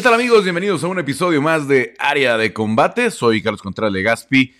[0.00, 0.44] ¿Qué tal amigos?
[0.44, 3.10] Bienvenidos a un episodio más de Área de Combate.
[3.10, 4.54] Soy Carlos Contreras Legaspi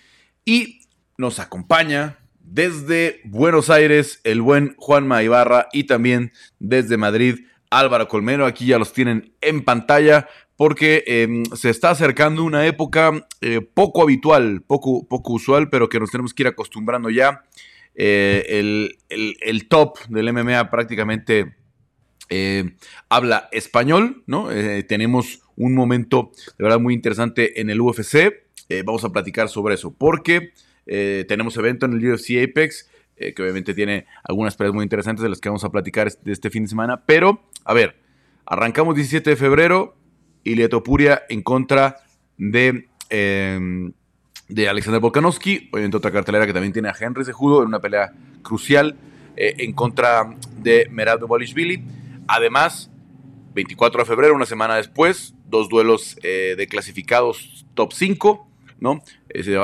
[0.45, 0.81] y
[1.17, 7.39] nos acompaña desde Buenos Aires el buen Juanma Ibarra y también desde Madrid
[7.71, 8.45] Álvaro Colmero.
[8.45, 10.27] Aquí ya los tienen en pantalla
[10.57, 15.99] porque em, se está acercando una época eh, poco habitual, poco, poco usual, pero que
[15.99, 17.41] nos tenemos que ir acostumbrando ya.
[17.95, 21.55] Eh, el, el top del MMA prácticamente
[22.33, 22.77] eh,
[23.09, 24.51] habla español, ¿no?
[24.51, 28.15] Eh, tenemos un momento de verdad muy interesante en el UFC.
[28.69, 30.53] Eh, vamos a platicar sobre eso, porque
[30.85, 35.39] tenemos evento en el UFC Apex, que obviamente tiene algunas peleas muy interesantes de las
[35.39, 37.05] que vamos a platicar este, fin de semana.
[37.05, 37.95] Pero, a ver,
[38.45, 39.95] arrancamos 17 de febrero,
[40.43, 41.97] Ilia Topuria en contra
[42.37, 43.93] de em,
[44.49, 48.11] de Alexander Volkanovski, obviamente otra cartelera que también tiene a Henry Sejudo en una pelea
[48.41, 48.97] crucial
[49.37, 52.00] en contra de Merab Bolishvili.
[52.27, 52.91] Además,
[53.53, 58.47] 24 de febrero, una semana después, dos duelos eh, de clasificados top 5,
[58.79, 59.03] ¿no?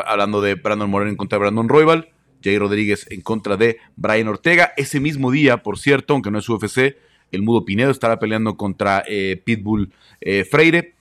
[0.05, 2.09] hablando de Brandon Moreno en contra de Brandon Royval,
[2.43, 4.73] Jay Rodríguez en contra de Brian Ortega.
[4.77, 6.97] Ese mismo día, por cierto, aunque no es UFC,
[7.31, 10.95] el Mudo Pinedo estará peleando contra eh, Pitbull eh, Freire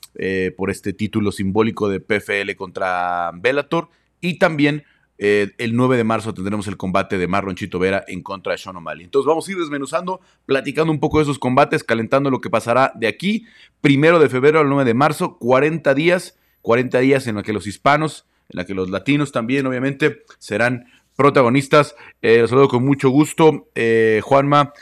[0.56, 3.90] por este título simbólico de PFL contra Bellator.
[4.22, 4.84] Y también
[5.18, 8.58] eh, el 9 de marzo tendremos el combate de Marlon Chito Vera en contra de
[8.58, 9.04] Sean O'Malley.
[9.04, 12.92] Entonces vamos a ir desmenuzando, platicando un poco de esos combates, calentando lo que pasará
[12.94, 13.46] de aquí,
[13.80, 17.66] primero de febrero al 9 de marzo, 40 días, 40 días en los que los
[17.66, 20.86] hispanos, en los que los latinos también, obviamente, serán
[21.16, 21.96] protagonistas.
[22.20, 24.72] Eh, los saludo con mucho gusto, eh, Juanma,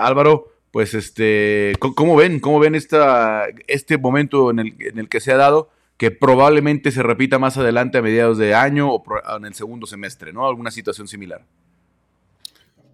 [0.00, 0.50] Álvaro.
[0.70, 2.40] Pues este, ¿cómo ven?
[2.40, 5.70] ¿Cómo ven esta, este momento en el, en el que se ha dado?
[5.96, 9.04] Que probablemente se repita más adelante a mediados de año o
[9.36, 10.46] en el segundo semestre, ¿no?
[10.46, 11.44] Alguna situación similar.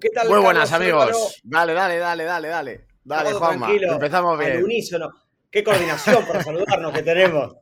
[0.01, 1.41] ¿Qué tal, Muy buenas, amigos.
[1.43, 2.85] Dale, dale, dale, dale, dale.
[3.05, 3.67] Dale, Juanma.
[3.67, 4.53] Tranquilo, empezamos bien.
[4.53, 5.11] Al unísono.
[5.51, 7.57] Qué coordinación para saludarnos que tenemos.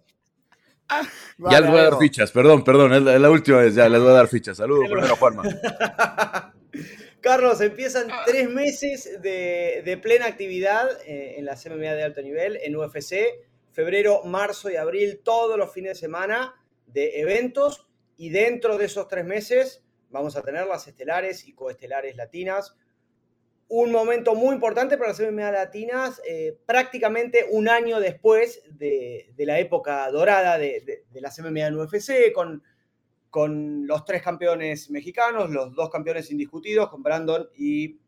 [1.50, 4.10] ya les voy a dar fichas, perdón, perdón, es la, última vez, ya les voy
[4.10, 4.56] a dar fichas.
[4.56, 5.42] Saludos primero, Juanma.
[7.20, 12.76] Carlos, empiezan tres meses de, plena actividad eh, en la CMA de alto nivel, en
[12.76, 13.14] UFC
[13.78, 16.52] febrero, marzo y abril, todos los fines de semana
[16.88, 22.16] de eventos y dentro de esos tres meses vamos a tener las estelares y coestelares
[22.16, 22.74] latinas.
[23.68, 29.60] Un momento muy importante para las MMA latinas, eh, prácticamente un año después de, la
[29.60, 32.64] época dorada de, de, las MMA en UFC, con,
[33.30, 38.00] con los tres campeones mexicanos, los dos campeones indiscutidos, con Brandon y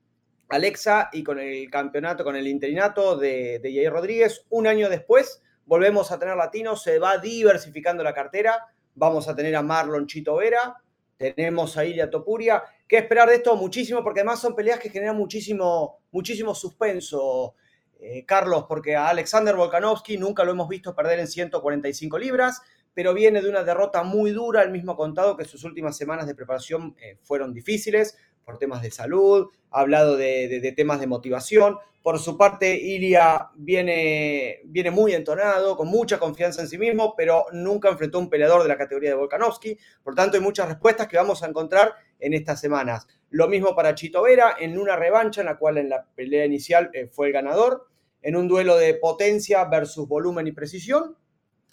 [0.48, 6.10] Alexa, y con el campeonato, con el interinato de, de Rodríguez, un año después volvemos
[6.10, 8.66] a tener latinos, se va diversificando la cartera,
[8.96, 10.82] vamos a tener a Marlon Chito Vera,
[11.16, 12.64] tenemos a Ilia Topuria.
[12.88, 13.54] ¿Qué esperar de esto?
[13.54, 17.54] Muchísimo, porque además son peleas que generan muchísimo, muchísimo suspenso,
[18.00, 22.60] eh, Carlos, porque a Alexander Volkanovski nunca lo hemos visto perder en 145 libras,
[22.92, 26.34] pero viene de una derrota muy dura, el mismo contado que sus últimas semanas de
[26.34, 31.78] preparación eh, fueron difíciles por temas de salud, ha hablado de, temas de motivación.
[32.02, 37.44] Por su parte, Ilia viene, viene muy entonado, con mucha confianza en sí mismo, pero
[37.52, 39.76] nunca enfrentó un peleador de la categoría de Volkanovski.
[40.02, 43.06] Por tanto, hay muchas respuestas que vamos a encontrar en estas semanas.
[43.28, 46.90] Lo mismo para Chito Vera, en una revancha en la cual en la pelea inicial
[46.94, 47.86] eh, fue el ganador,
[48.22, 51.16] en un duelo de potencia versus volumen y precisión,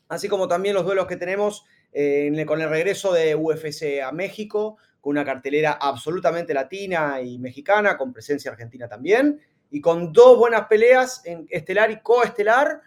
[0.09, 4.77] así como también los duelos que tenemos eh, con el regreso de UFC a México,
[4.99, 10.67] con una cartelera absolutamente latina y mexicana, con presencia argentina también, y con dos buenas
[10.67, 12.81] peleas en estelar y coestelar,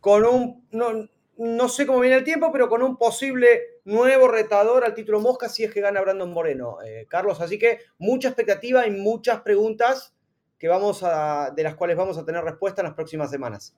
[0.00, 4.94] con un, no, sé cómo viene el tiempo, pero con un posible nuevo retador al
[4.94, 7.40] título Mosca si es que gana Brandon Moreno, eh, Carlos.
[7.40, 10.14] Así que mucha expectativa y muchas preguntas
[10.58, 13.74] que vamos a, de las cuales vamos a tener respuesta en las próximas semanas.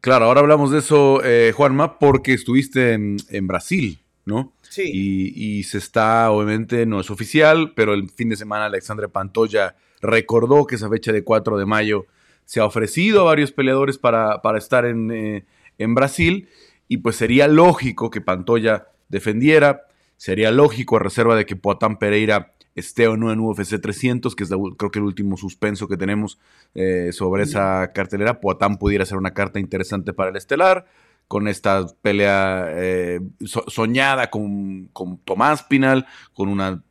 [0.00, 4.52] Claro, ahora hablamos de eso, eh, Juanma, porque estuviste en, en Brasil, ¿no?
[4.62, 4.90] Sí.
[4.92, 10.66] Y, se está, obviamente, no es oficial, pero el fin de semana Alexandre Pantoya recordó
[10.66, 12.06] que esa fecha de 4 de mayo
[12.44, 15.44] se ha ofrecido a varios peleadores para, para estar en, eh,
[15.78, 16.48] en, Brasil
[16.88, 22.52] y pues sería lógico que Pantoya defendiera, sería lógico a reserva de que Poatán Pereira
[22.74, 26.38] esté o no en UFC 300, que es creo que el último suspenso que tenemos
[26.74, 28.40] eh, sobre esa cartelera.
[28.40, 30.86] Poatán pudiera ser una carta interesante para el estelar
[31.28, 33.20] con esta pelea eh,
[33.66, 34.90] soñada con,
[35.24, 36.82] Tomás Pinal, con una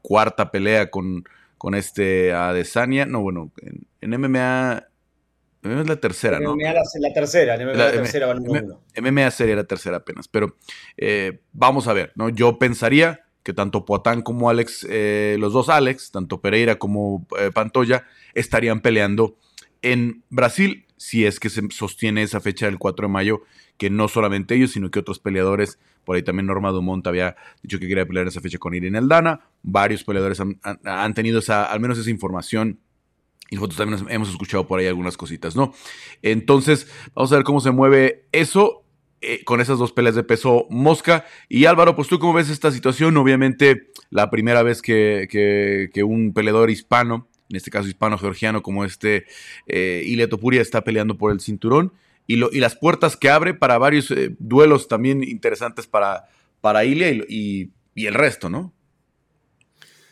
[0.00, 1.24] cuarta pelea con,
[1.60, 3.04] con este Adesanya.
[3.04, 3.52] No, bueno,
[4.00, 4.82] en, MMA,
[5.62, 6.54] es la tercera, ¿no?
[6.56, 10.56] MMA la, la tercera, en MMA la, tercera MMA sería la tercera apenas, pero
[10.96, 12.30] eh, vamos a ver, ¿no?
[12.30, 18.06] Yo pensaría que tanto Poatán como Alex, eh, los dos Alex, tanto Pereira como Pantoya,
[18.32, 19.36] estarían peleando
[19.82, 23.40] en Brasil si es que se sostiene esa fecha del 4 de mayo,
[23.78, 27.78] que no solamente ellos, sino que otros peleadores, por ahí también Norma Dumont había dicho
[27.78, 31.96] que quería pelear esa fecha con Irene Aldana, varios peleadores han, tenido esa, al menos
[31.96, 32.80] esa información.
[33.48, 35.72] Y nosotros también hemos escuchado por ahí algunas cositas, ¿no?
[36.20, 38.84] Entonces, vamos a ver cómo se mueve eso.
[39.22, 41.26] Eh, con esas dos peleas de peso mosca.
[41.46, 46.32] Y Álvaro, pues tú cómo ves esta situación, obviamente la primera vez que, que un
[46.32, 49.26] peleador hispano en este caso hispano-georgiano, como este
[49.66, 51.92] eh, Ilia Topuria está peleando por el cinturón,
[52.26, 56.28] y las puertas que abre para varios eh, duelos también interesantes para,
[56.60, 58.72] para Ilia y, el resto, ¿no?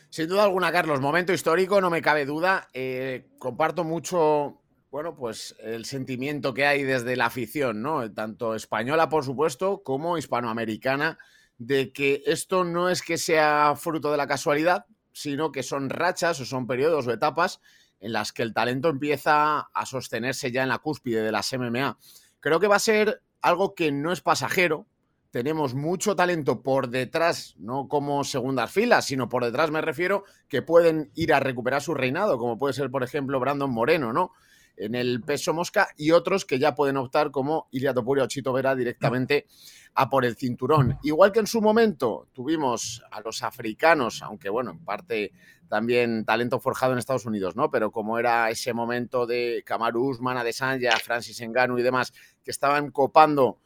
[0.09, 2.67] Sin duda alguna, Carlos, momento histórico, no me cabe duda.
[2.73, 4.61] Eh, comparto mucho,
[4.91, 8.11] bueno, pues el sentimiento que hay desde la afición, ¿no?
[8.11, 11.17] Tanto española, por supuesto, como hispanoamericana,
[11.57, 16.39] de que esto no es que sea fruto de la casualidad, sino que son rachas
[16.39, 17.61] o son periodos o etapas
[17.99, 21.97] en las que el talento empieza a sostenerse ya en la cúspide de las MMA.
[22.39, 24.87] Creo que va a ser algo que no es pasajero.
[25.31, 30.61] Tenemos mucho talento por detrás, no como segundas filas, sino por detrás me refiero que
[30.61, 34.31] pueden ir a recuperar su reinado, como puede ser, por ejemplo, Brandon Moreno, ¿no?
[34.79, 38.53] En el peso mosca y otros que ya pueden optar como Ilia Topuria o Chito
[38.53, 39.45] Vera directamente
[39.93, 40.97] a por el cinturón.
[41.03, 45.33] Igual que en su momento tuvimos a los africanos, aunque bueno, en parte
[45.67, 47.69] también talento forjado en Estados Unidos, ¿no?
[47.69, 52.89] Pero como era ese momento de Kamaru Usman, Adesanya, Francis Ngannou y demás, que estaban
[52.91, 53.59] copando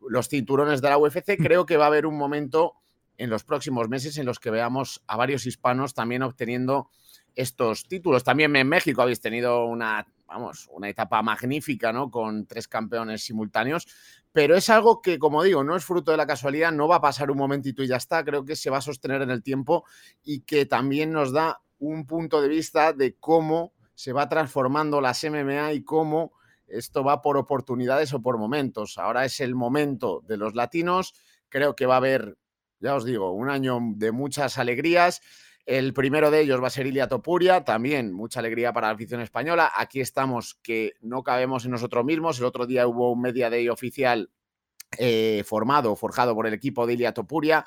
[0.00, 2.76] los cinturones de la UFC, creo que va a haber un momento
[3.18, 6.88] en los próximos meses en los que veamos a varios hispanos también obteniendo
[7.34, 8.24] estos títulos.
[8.24, 12.10] También en México habéis tenido una vamos, una etapa magnífica, ¿no?
[12.10, 13.88] Con tres campeones simultáneos,
[14.32, 17.00] pero es algo que, como digo, no es fruto de la casualidad, no va a
[17.00, 19.84] pasar un momentito y ya está, creo que se va a sostener en el tiempo
[20.22, 25.24] y que también nos da un punto de vista de cómo se va transformando las
[25.24, 26.32] MMA y cómo
[26.68, 28.98] esto va por oportunidades o por momentos.
[28.98, 31.14] Ahora es el momento de los latinos,
[31.48, 32.38] creo que va a haber,
[32.78, 35.22] ya os digo, un año de muchas alegrías
[35.70, 39.20] el primero de ellos va a ser Ilia Topuria, también mucha alegría para la afición
[39.20, 39.70] española.
[39.76, 42.40] Aquí estamos que no cabemos en nosotros mismos.
[42.40, 44.30] El otro día hubo un Media Day oficial
[44.98, 47.64] eh, formado, forjado por el equipo de Ilia Topuria.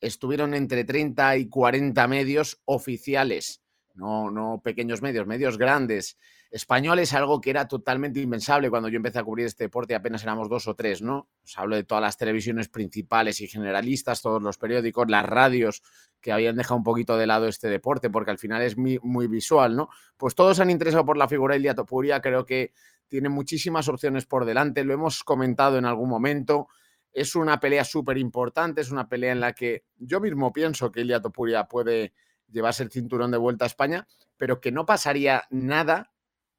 [0.00, 3.62] Estuvieron entre 30 y 40 medios oficiales,
[3.94, 6.18] no, no pequeños medios, medios grandes
[6.50, 10.48] españoles, algo que era totalmente impensable cuando yo empecé a cubrir este deporte, apenas éramos
[10.48, 11.28] dos o tres, ¿no?
[11.42, 15.82] Os hablo de todas las televisiones principales y generalistas, todos los periódicos, las radios
[16.20, 19.76] que habían dejado un poquito de lado este deporte, porque al final es muy, visual,
[19.76, 19.88] ¿no?
[20.16, 22.72] Pues todos han interesado por la figura de Ilia Topuria, creo que
[23.08, 26.68] tiene muchísimas opciones por delante, lo hemos comentado en algún momento,
[27.12, 31.00] es una pelea súper importante, es una pelea en la que yo mismo pienso que
[31.00, 32.12] Ilia Topuria puede
[32.54, 34.06] llevarse el cinturón de vuelta a España,
[34.38, 36.14] pero que no pasaría nada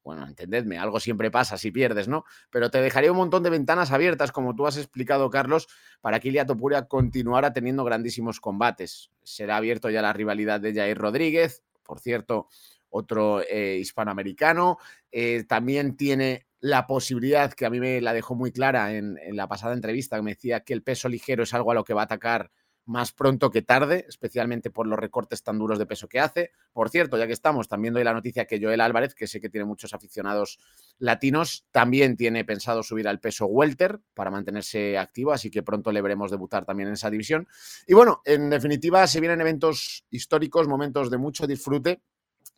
[0.06, 2.24] bueno, entendedme, algo siempre pasa si pierdes, ¿no?
[2.50, 5.66] Pero te dejaría un montón de ventanas abiertas, como tú has explicado, Carlos,
[6.00, 9.10] para que Ilia Topuria continuara teniendo grandísimos combates.
[9.24, 12.46] Será abierto ya la rivalidad de Jair Rodríguez, por cierto,
[12.88, 14.78] otro eh, hispanoamericano.
[15.10, 19.34] Eh, también tiene la posibilidad, que a mí me la dejó muy clara en, en
[19.34, 21.94] la pasada entrevista, que me decía que el peso ligero es algo a lo que
[21.94, 22.52] va a atacar
[22.86, 26.52] más pronto que tarde, especialmente por los recortes tan duros de peso que hace.
[26.72, 29.50] Por cierto, ya que estamos, también doy la noticia que Joel Álvarez, que sé que
[29.50, 30.58] tiene muchos aficionados
[30.98, 36.00] latinos, también tiene pensado subir al peso welter para mantenerse activo, así que pronto le
[36.00, 37.48] veremos debutar también en esa división.
[37.86, 42.02] Y bueno, en definitiva, se vienen eventos históricos, momentos de mucho disfrute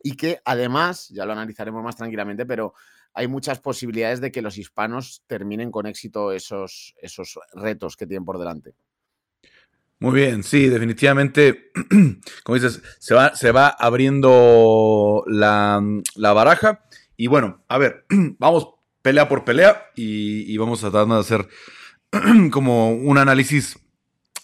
[0.01, 2.73] y que además, ya lo analizaremos más tranquilamente, pero
[3.13, 8.25] hay muchas posibilidades de que los hispanos terminen con éxito esos, esos retos que tienen
[8.25, 8.75] por delante.
[10.01, 11.71] Muy bien, sí, definitivamente,
[12.43, 15.81] como dices, se va, se va abriendo la,
[16.15, 16.85] baraja.
[17.17, 18.05] Y bueno, a ver,
[18.39, 18.69] vamos
[19.01, 21.49] pelea por pelea y, vamos a tratar de hacer
[22.51, 23.77] como un análisis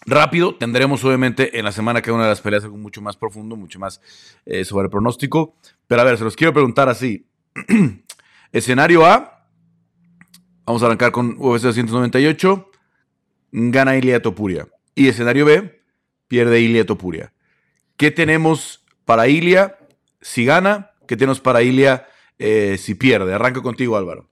[0.06, 0.56] rápido.
[0.56, 3.80] Tendremos obviamente en la semana que una de las peleas algo mucho más profundo, mucho
[3.80, 4.02] más
[4.46, 5.56] eh, sobre el pronóstico.
[5.88, 7.30] Pero a ver, se los quiero preguntar así.
[8.52, 9.48] Escenario A,
[10.66, 12.72] vamos a arrancar con UFC 298,
[13.52, 14.68] gana Ilia Topuria.
[14.96, 15.82] Y escenario B,
[16.28, 17.34] pierde Ilia Topuria.
[17.98, 19.78] ¿Qué tenemos para Ilia
[20.22, 20.92] si gana?
[21.06, 22.08] ¿Qué tenemos para Ilia
[22.40, 23.34] eh, si pierde?
[23.34, 24.30] Arranco contigo, Álvaro.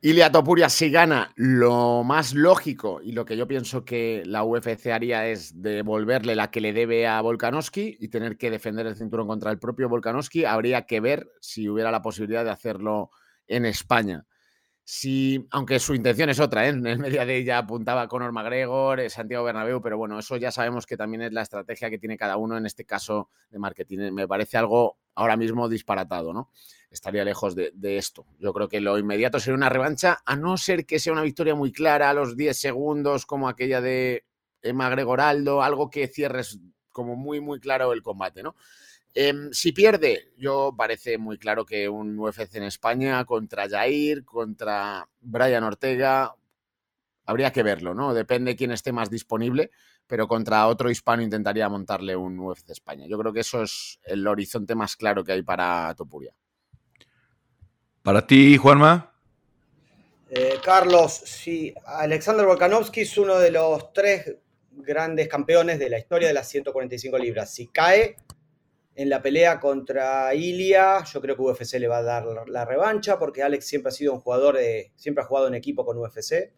[0.00, 4.86] Ilia Topuria si gana, lo más lógico y lo que yo pienso que la UFC
[4.86, 9.26] haría es devolverle la que le debe a Volkanovski y tener que defender el cinturón
[9.26, 10.44] contra el propio Volkanovski.
[10.44, 13.10] Habría que ver si hubiera la posibilidad de hacerlo
[13.48, 14.24] en España.
[14.90, 16.70] Si, aunque su intención es otra, ¿eh?
[16.70, 20.50] en el medio de ella apuntaba Conor McGregor, eh, Santiago Bernabéu, pero bueno, eso ya
[20.50, 24.12] sabemos que también es la estrategia que tiene cada uno en este caso de marketing.
[24.12, 26.48] Me parece algo ahora mismo disparatado, ¿no?
[26.90, 28.24] Estaría lejos de, esto.
[28.38, 31.54] Yo creo que lo inmediato sería una revancha, a no ser que sea una victoria
[31.54, 34.24] muy clara a los 10 segundos, como aquella de
[34.72, 36.60] McGregor Aldo, algo que cierres
[36.92, 38.56] como muy, muy claro el combate, ¿no?
[39.14, 45.08] Em, si pierde, yo parece muy claro que un UFC en España contra Jair, contra
[45.20, 46.34] Brian Ortega,
[47.24, 48.14] habría que verlo, ¿no?
[48.14, 49.70] Depende quién esté más disponible,
[50.06, 53.06] pero contra otro hispano intentaría montarle un UFC España.
[53.06, 56.32] Yo creo que eso es el horizonte más claro que hay para Topuria.
[58.02, 59.12] Para ti, Juanma.
[60.30, 64.36] Eh, Carlos, sí, Alexander Volkanovski es uno de los tres
[64.70, 67.52] grandes campeones de la historia de las 145 libras.
[67.52, 68.16] Si cae,
[68.98, 73.16] en la pelea contra Ilia, yo creo que UFC le va a dar la revancha
[73.16, 76.52] porque Alex siempre ha sido un jugador de, siempre ha jugado en equipo con UFC.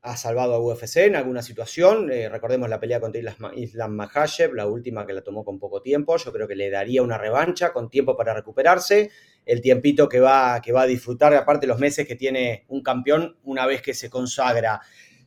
[0.00, 2.10] Ha salvado a UFC en alguna situación.
[2.10, 3.20] Eh, recordemos la pelea contra
[3.54, 6.16] Islam Makhachev, la última que la tomó con poco tiempo.
[6.16, 9.12] Yo creo que le daría una revancha con tiempo para recuperarse.
[9.46, 13.38] El tiempito que va, que va a disfrutar, aparte los meses que tiene un campeón
[13.44, 14.80] una vez que se consagra.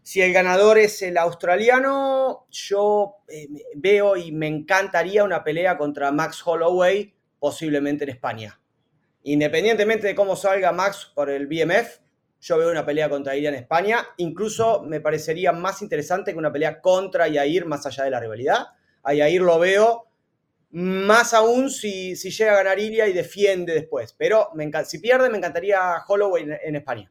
[0.05, 6.12] Si el ganador es el australiano, yo eh, veo y me encantaría una pelea contra
[6.12, 8.59] Max Holloway, posiblemente en España.
[9.24, 12.01] Independientemente de cómo salga Max por el BMF,
[12.39, 14.05] yo veo una pelea contra Yair en España.
[14.17, 18.67] Incluso me parecería más interesante que una pelea contra Yair más allá de la rivalidad.
[19.01, 20.05] A Yair lo veo
[20.69, 24.13] más aún si, llega a ganar Ilia y defiende después.
[24.15, 27.09] Pero me si pierde, me encantaría Holloway en España.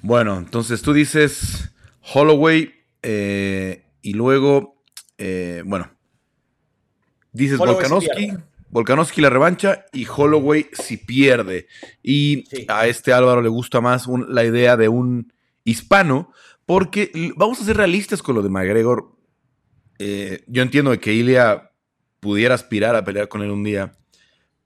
[0.00, 1.69] Bueno, entonces tú dices
[2.02, 4.82] Holloway eh, y luego,
[5.18, 5.90] eh, bueno,
[7.32, 8.32] dices Volkanovski.
[8.70, 11.66] Volkanovski la revancha y Holloway si pierde.
[12.02, 15.32] Y a este Álvaro le gusta más la idea de un
[15.64, 16.32] hispano,
[16.66, 19.16] porque vamos a ser realistas con lo de McGregor.
[19.98, 21.72] Eh, yo entiendo que Ilia
[22.20, 23.92] pudiera aspirar a pelear con él un día,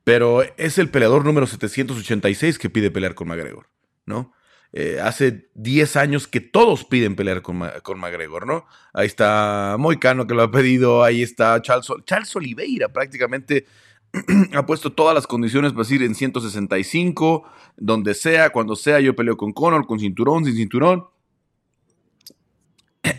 [0.05, 3.69] pero es el peleador número 786 que pide pelear con McGregor,
[4.05, 4.33] ¿no?
[4.77, 8.67] Eh, hace 10 años que todos piden pelear con, con McGregor, ¿no?
[8.93, 13.67] Ahí está Moicano que lo ha pedido, ahí está Charles, Charles Oliveira prácticamente
[14.53, 19.37] ha puesto todas las condiciones para ir en 165, donde sea, cuando sea, yo peleo
[19.37, 21.07] con Conor, con cinturón, sin cinturón.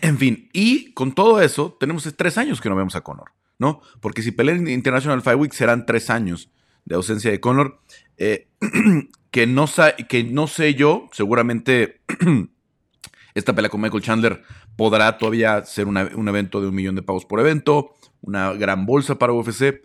[0.02, 3.80] En fin, y con todo eso, tenemos tres años que no vemos a Conor, ¿no?
[4.00, 6.50] Porque si pelea en International Fight Week serán tres años
[6.84, 7.80] de ausencia de Conor.
[8.18, 8.48] Eh,
[9.36, 9.66] que no,
[10.08, 12.00] que no sé yo, seguramente
[13.34, 14.42] esta pelea con Michael Chandler
[14.76, 19.18] podrá todavía ser un evento de un millón de pavos por evento, una gran bolsa
[19.18, 19.82] para UFC,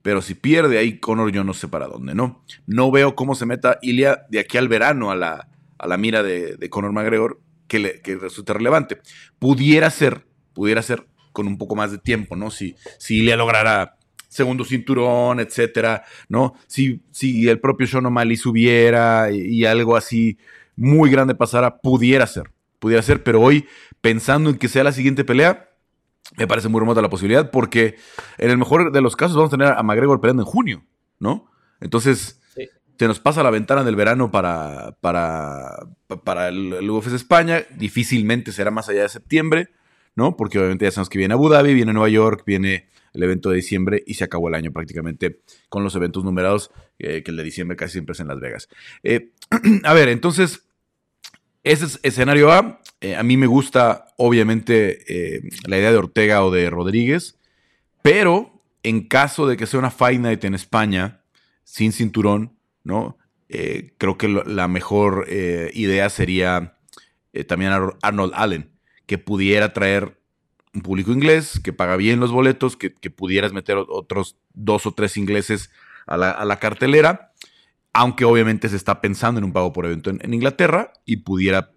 [0.00, 2.46] pero si pierde ahí Conor yo no sé para dónde, ¿no?
[2.66, 6.22] No veo cómo se meta Ilia de aquí al verano a la, a la mira
[6.22, 9.02] de, Conor McGregor que, le, que resulte relevante.
[9.38, 12.50] Pudiera ser, pudiera ser con un poco más de tiempo, ¿no?
[12.50, 13.98] Si, si Ilia lograra
[14.34, 16.54] segundo cinturón, etcétera, ¿no?
[16.66, 20.38] Si, si el propio Sean O'Malley subiera y, algo así
[20.74, 22.50] muy grande pasara, pudiera ser,
[22.80, 23.64] pudiera ser, pero hoy,
[24.00, 25.70] pensando en que sea la siguiente pelea,
[26.36, 27.94] me parece muy remota la posibilidad, porque
[28.38, 30.84] en el mejor de los casos vamos a tener a McGregor peleando en junio,
[31.20, 31.48] ¿no?
[31.80, 32.40] Entonces,
[32.98, 35.86] se nos pasa la ventana del verano para, para,
[36.24, 39.68] para el, el UFC España, difícilmente será más allá de septiembre,
[40.16, 40.36] ¿no?
[40.36, 43.56] Porque obviamente ya sabemos que viene Abu Dhabi, viene Nueva York, viene el evento de
[43.56, 47.44] diciembre y se acabó el año prácticamente con los eventos numerados, eh, que el de
[47.44, 48.68] diciembre casi siempre es en Las Vegas.
[49.02, 49.30] Eh,
[49.84, 50.66] a ver, entonces,
[51.62, 52.80] ese es escenario A.
[53.00, 57.38] Eh, a mí me gusta, obviamente, la idea de Ortega o de Rodríguez,
[58.02, 61.22] pero en caso de que sea una Fight Night en España,
[61.62, 63.16] sin cinturón, ¿no?
[63.98, 66.76] creo que la mejor idea sería
[67.46, 67.70] también
[68.02, 68.70] Arnold Allen,
[69.06, 70.18] que pudiera traer
[70.74, 75.16] un público inglés que paga bien los boletos, que, pudieras meter otros dos o tres
[75.16, 75.70] ingleses
[76.06, 77.32] a la, cartelera,
[77.92, 81.70] aunque obviamente se está pensando en un pago por evento en, Inglaterra y pudiera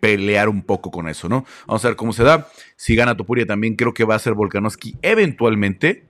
[0.00, 1.44] pelear un poco con eso, ¿no?
[1.66, 2.48] Vamos a ver cómo se da.
[2.76, 6.06] Si gana Topuria también creo que va a ser Volkanovski eventualmente,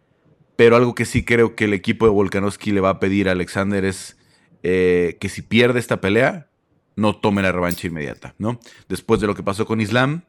[0.57, 3.33] pero algo que sí creo que el equipo de Volkanovski le va a pedir a
[3.33, 4.19] Alexander es
[4.63, 6.49] eh, que si pierde esta pelea,
[6.97, 8.61] no tome la revancha inmediata, ¿no?
[8.89, 10.25] Después de lo que pasó con Islam,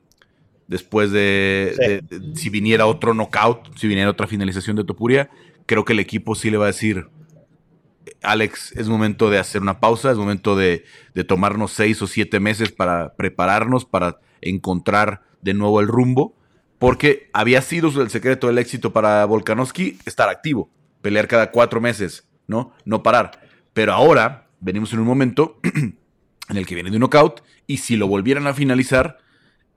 [0.67, 2.03] después de,
[2.35, 5.29] si viniera otro knockout, si viniera otra finalización de Topuria,
[5.65, 7.07] creo que el equipo sí le va a decir,
[8.21, 10.85] Alex, es momento de hacer una pausa, es momento de,
[11.27, 16.35] tomarnos seis o siete meses para prepararnos, para encontrar de nuevo el rumbo,
[16.79, 20.69] porque había sido el secreto del éxito para Volkanovski estar activo,
[21.01, 22.73] pelear cada cuatro meses, ¿no?
[22.83, 23.31] No parar.
[23.73, 25.59] Pero ahora venimos en un momento
[26.49, 29.17] en el que viene de un knockout, y si lo volvieran a finalizar,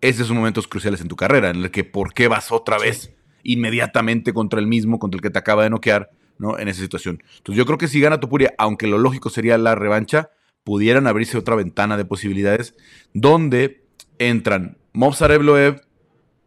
[0.00, 3.14] ese son momentos cruciales en tu carrera, en el que por qué vas otra vez
[3.42, 6.58] inmediatamente contra el mismo, contra el que te acaba de noquear, ¿no?
[6.58, 7.22] En esa situación.
[7.38, 10.30] Entonces yo creo que si gana Topuria, aunque lo lógico sería la revancha,
[10.64, 12.74] pudieran abrirse otra ventana de posibilidades
[13.14, 13.84] donde
[14.18, 15.80] entran Movsar Evloev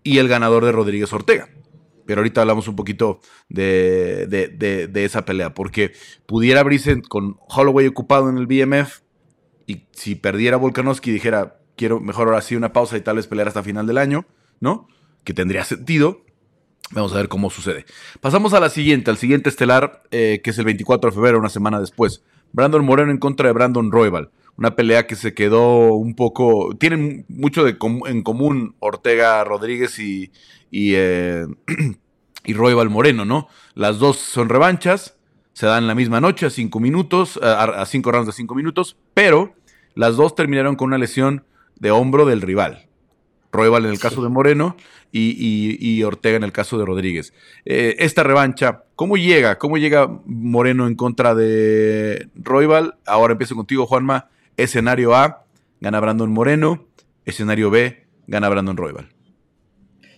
[0.03, 1.49] y el ganador de Rodríguez Ortega.
[2.05, 5.93] Pero ahorita hablamos un poquito de, de, esa pelea, porque
[6.25, 9.01] pudiera abrirse con Holloway ocupado en el BMF
[9.67, 13.47] y si perdiera Volkanovski dijera, quiero mejor ahora sí una pausa y tal vez pelear
[13.47, 14.25] hasta final del año,
[14.59, 14.87] ¿no?
[15.23, 16.21] Que tendría sentido.
[16.91, 17.85] Vamos a ver cómo sucede.
[18.19, 21.49] Pasamos a la siguiente, al siguiente estelar, eh, que es el 24 de febrero, una
[21.49, 22.23] semana después.
[22.51, 24.29] Brandon Moreno en contra de Brandon Roybal.
[24.57, 26.75] Una pelea que se quedó un poco.
[26.77, 30.31] Tienen mucho de en común Ortega Rodríguez y,
[30.69, 31.45] y, eh,
[32.45, 33.47] Roybal Moreno, ¿no?
[33.75, 35.15] Las dos son revanchas,
[35.53, 39.55] se dan la misma noche a cinco minutos, a, cinco rounds de cinco minutos, pero
[39.95, 41.45] las dos terminaron con una lesión
[41.81, 42.87] de hombro del rival.
[43.51, 44.77] Roybal en el caso de Moreno
[45.11, 47.33] y, Ortega en el caso de Rodríguez.
[47.65, 49.57] Eh, esta revancha, ¿cómo llega?
[49.57, 52.95] ¿Cómo llega Moreno en contra de Roybal?
[53.05, 54.29] Ahora empiezo contigo, Juanma.
[54.55, 55.43] Escenario A,
[55.81, 56.87] gana Brandon Moreno.
[57.25, 59.09] Escenario B, gana Brandon Roybal.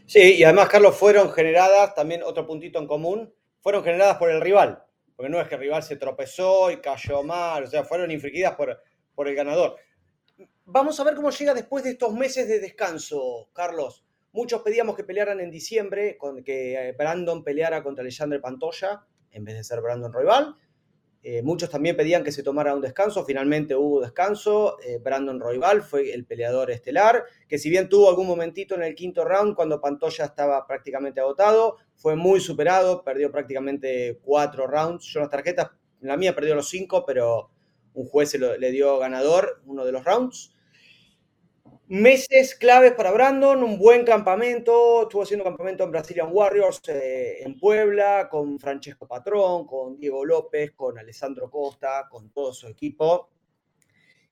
[0.05, 4.41] Sí, y además, Carlos, fueron generadas, también otro puntito en común, fueron generadas por el
[4.41, 4.84] rival.
[5.15, 8.55] Porque no es que el rival se tropezó y cayó mal, o sea, fueron infringidas
[8.55, 8.79] por,
[9.15, 9.77] por el ganador.
[10.65, 14.05] Vamos a ver cómo llega después de estos meses de descanso, Carlos.
[14.32, 19.43] Muchos pedíamos que pelearan en diciembre, con que eh, Brandon peleara contra Alexander Pantoya, en
[19.43, 20.55] vez de ser Brandon Royval.
[21.22, 24.79] Eh, muchos también pedían que se tomara un descanso, finalmente hubo descanso.
[24.79, 28.96] Eh, Brandon Royval fue el peleador estelar, que si bien tuvo algún momentito en el
[28.96, 35.03] quinto round cuando Pantoya estaba prácticamente agotado, fue muy superado, perdió prácticamente cuatro rounds.
[35.08, 37.50] Yo las tarjetas, la mía perdió los cinco, pero
[37.93, 40.52] un juez le dio ganador uno de los rounds.
[41.89, 47.59] Meses claves para Brandon, un buen campamento, estuvo haciendo campamento en Brazilian Warriors, eh, en
[47.59, 53.29] Puebla, con Francesco Patrón, con Diego López, con Alessandro Costa, con todo su equipo.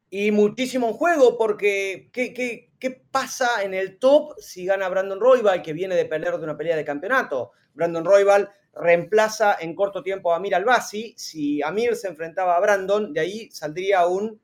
[0.10, 5.74] Y muchísimo juego, porque ¿qué, qué, pasa en el top si gana Brandon Roybal, que
[5.74, 7.52] viene de perder de una pelea de campeonato?
[7.74, 11.14] Brandon Roybal reemplaza en corto tiempo a Amir Albasi.
[11.18, 14.40] Si Amir se enfrentaba a Brandon, de ahí saldría un,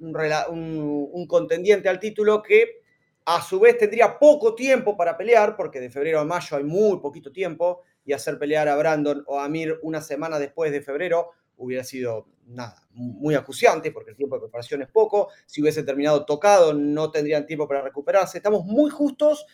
[0.00, 2.80] un, contendiente al título que
[3.24, 6.98] a su vez tendría poco tiempo para pelear, porque de febrero a mayo hay muy
[7.00, 11.30] poquito tiempo, y hacer pelear a Brandon o a Amir una semana después de febrero
[11.58, 15.28] hubiera sido nada, muy acuciante, porque el tiempo de preparación es poco.
[15.46, 18.38] Si hubiese terminado tocado, no tendrían tiempo para recuperarse.
[18.38, 19.46] Estamos muy justos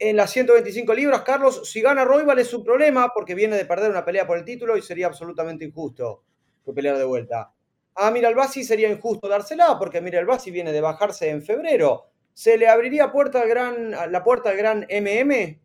[0.00, 3.90] en las 125 libras, Carlos, si gana Roybal es su problema porque viene de perder
[3.90, 6.24] una pelea por el título y sería absolutamente injusto
[6.64, 7.52] que pelear de vuelta.
[7.94, 12.06] A Mir Albasi sería injusto dársela porque Mir Albasi viene de bajarse en febrero.
[12.32, 15.60] ¿Se le abriría la puerta al gran MM,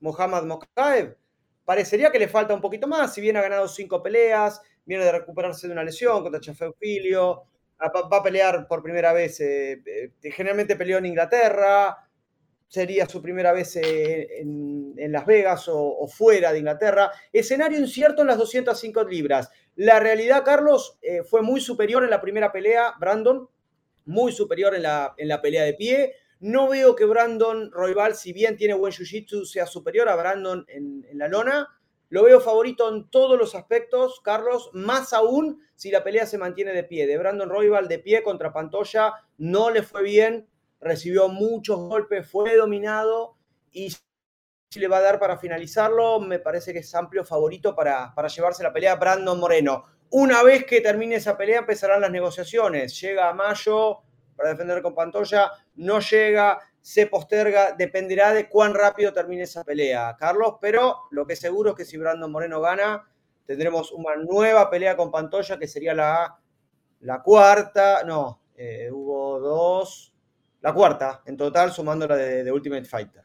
[0.00, 1.16] Mohamed Mokaev?
[1.64, 3.12] Parecería que le falta un poquito más.
[3.12, 7.44] Si bien ha ganado cinco peleas, viene de recuperarse de una lesión contra Chafeu Filio,
[7.80, 9.40] va a pelear por primera vez.
[9.40, 11.96] Eh, eh, generalmente peleó en Inglaterra,
[12.68, 17.10] sería su primera vez eh, en, Las Vegas o, fuera de Inglaterra.
[17.32, 19.50] Escenario incierto en las 205 libras.
[19.76, 23.48] La realidad, Carlos, eh, fue muy superior en la primera pelea, Brandon,
[24.06, 26.14] muy superior en la, en la pelea de pie.
[26.40, 31.06] No veo que Brandon Roybal, si bien tiene buen jiu-jitsu, sea superior a Brandon en,
[31.08, 31.68] en la lona.
[32.08, 36.72] Lo veo favorito en todos los aspectos, Carlos, más aún si la pelea se mantiene
[36.72, 37.06] de pie.
[37.06, 40.48] De Brandon Roybal de pie contra Pantoya no le fue bien
[40.80, 43.36] recibió muchos golpes, fue dominado
[43.72, 43.94] y
[44.70, 48.28] si le va a dar para finalizarlo, me parece que es amplio favorito para, para
[48.28, 49.84] llevarse la pelea Brandon Moreno.
[50.10, 53.00] Una vez que termine esa pelea empezarán las negociaciones.
[53.00, 54.02] Llega a mayo
[54.36, 60.14] para defender con Pantoya, no llega, se posterga, dependerá de cuán rápido termine esa pelea,
[60.18, 63.08] Carlos, pero lo que seguro es que si Brandon Moreno gana,
[63.46, 66.38] tendremos una nueva pelea con Pantoya que sería la,
[67.00, 70.14] la cuarta, no, eh, hubo dos,
[70.60, 73.24] la cuarta en total, sumando la de, Ultimate Fighter.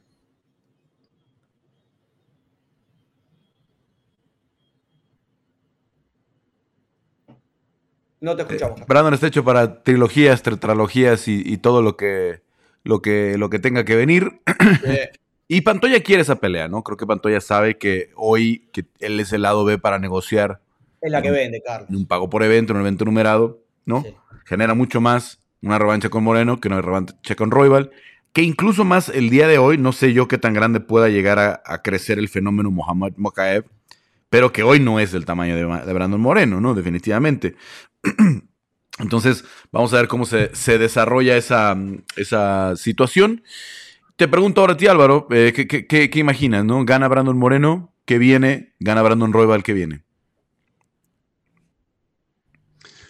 [8.21, 8.79] No te escuchamos.
[8.79, 12.41] Eh, Brandon está hecho para trilogías, tetralogías y, todo lo que,
[12.83, 14.41] lo, que, lo que tenga que venir.
[15.47, 16.83] y Pantoya quiere esa pelea, ¿no?
[16.83, 20.61] Creo que Pantoya sabe que hoy que él es el lado B para negociar.
[21.01, 21.89] Es la que vende, Carlos.
[21.89, 24.05] Un pago por evento, un evento numerado, ¿no?
[24.45, 27.91] Genera mucho más una revancha con Moreno que una revancha con Roybal,
[28.33, 31.39] que incluso más el día de hoy, no sé yo qué tan grande pueda llegar
[31.39, 33.13] a, crecer el fenómeno Mohamed
[34.31, 36.73] pero que hoy no es del tamaño de, Brandon Moreno, ¿no?
[36.73, 37.57] Definitivamente.
[38.97, 40.47] Entonces, vamos a ver cómo se,
[40.79, 41.75] desarrolla esa,
[42.15, 43.43] esa, situación.
[44.15, 46.63] Te pregunto ahora a ti, Álvaro, eh, ¿qué, imaginas?
[46.63, 46.85] ¿no?
[46.85, 47.93] ¿Gana Brandon Moreno?
[48.05, 48.73] ¿Qué viene?
[48.79, 49.63] ¿Gana Brandon Roybal?
[49.63, 50.05] ¿Qué viene?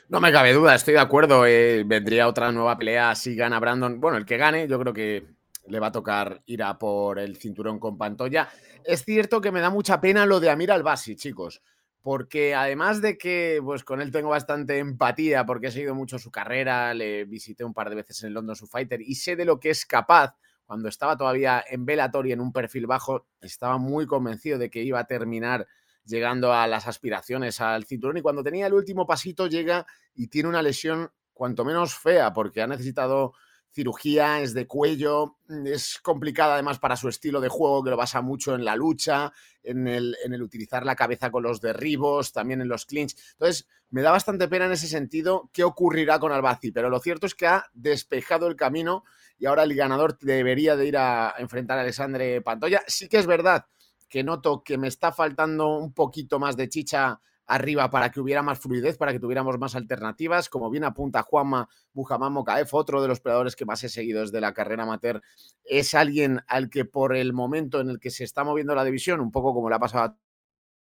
[0.09, 1.45] No me cabe duda, estoy de acuerdo.
[1.45, 4.01] Eh, vendría otra nueva pelea si gana Brandon.
[4.01, 5.27] Bueno, el que gane, yo creo que
[5.67, 8.49] le va a tocar ir a por el cinturón con Pantoya.
[8.83, 11.61] Es cierto que me da mucha pena lo de Amir Albasi, chicos
[12.01, 16.31] porque además de que pues con él tengo bastante empatía porque he seguido mucho su
[16.31, 19.45] carrera, le visité un par de veces en el London Su Fighter y sé de
[19.45, 20.35] lo que es capaz.
[20.65, 24.81] Cuando estaba todavía en Bellator y en un perfil bajo, estaba muy convencido de que
[24.81, 25.67] iba a terminar
[26.05, 30.49] llegando a las aspiraciones al cinturón y cuando tenía el último pasito llega y tiene
[30.49, 33.33] una lesión cuanto menos fea porque ha necesitado
[33.71, 37.97] cirugía, es de cuello, mm, es complicada además para su estilo de juego, que lo
[37.97, 39.31] basa mucho en la lucha,
[39.63, 43.15] en el, en el, utilizar la cabeza con los derribos, también en los clinch.
[43.33, 47.25] Entonces, me da bastante pena en ese sentido qué ocurrirá con Albazi, pero lo cierto
[47.25, 49.03] es que ha despejado el camino
[49.37, 52.81] y ahora el ganador debería de ir a enfrentar a Alexandre Pantoya.
[52.87, 53.65] Sí que es verdad
[54.07, 58.41] que noto que me está faltando un poquito más de chicha arriba para que hubiera
[58.41, 60.49] más fluidez, para que tuviéramos más alternativas.
[60.49, 64.41] Como bien apunta Juanma Muhammad Mokaef, otro de los peleadores que más he seguido desde
[64.41, 65.21] la carrera amateur,
[65.63, 69.19] es alguien al que por el momento en el que se está moviendo la división,
[69.19, 70.17] un poco como le ha pasado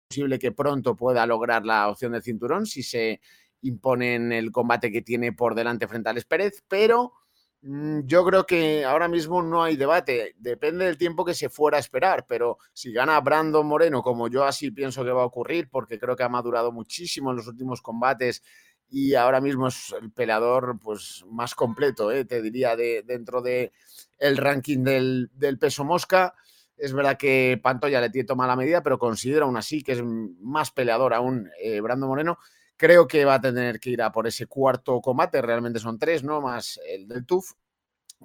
[0.07, 3.19] posible que pronto pueda lograr la opción del cinturón si se
[3.61, 7.13] impone en el combate que tiene por delante frente a Alex Pérez, pero
[7.61, 10.35] yo creo que ahora mismo no hay debate.
[10.37, 14.45] Depende del tiempo que se fuera a esperar, pero si gana Brandon Moreno, como yo
[14.45, 17.81] así pienso que va a ocurrir, porque creo que ha madurado muchísimo en los últimos
[17.81, 18.43] combates
[18.89, 22.25] y ahora mismo es el peleador pues, más completo, ¿eh?
[22.25, 23.71] te diría, de, dentro del
[24.17, 26.35] el ranking del, peso mosca.
[26.77, 30.03] Es verdad que Pantoya le tiene tomada la medida, pero considero aún así que es
[30.03, 32.37] más peleador aún eh, Brandon Moreno.
[32.77, 36.23] Creo que va a tener que ir a por ese cuarto combate, realmente son tres,
[36.23, 36.41] ¿no?
[36.41, 37.51] Más el del TUF.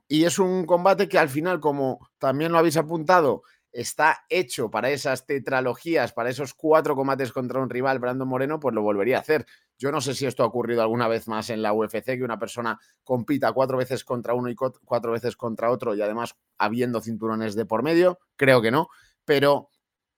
[0.08, 4.90] Y es un combate que al final, como también lo habéis apuntado, está hecho para
[4.90, 9.20] esas tetralogías, para esos cuatro combates contra un rival, Brandon Moreno, pues lo volvería a
[9.20, 9.46] hacer.
[9.78, 12.38] Yo no sé si esto ha ocurrido alguna vez más en la UFC, que una
[12.38, 17.54] persona compita cuatro veces contra uno y cuatro veces contra otro y además habiendo cinturones
[17.54, 18.18] de por medio.
[18.36, 18.88] Creo que no,
[19.24, 19.70] pero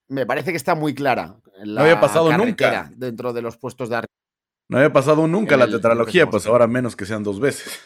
[0.08, 1.36] me parece que está muy clara.
[1.64, 2.90] no había pasado nunca.
[2.94, 4.23] Dentro de los puestos de arriba.
[4.68, 7.80] No había pasado nunca la tetralogía, pues ahora menos que sean dos veces.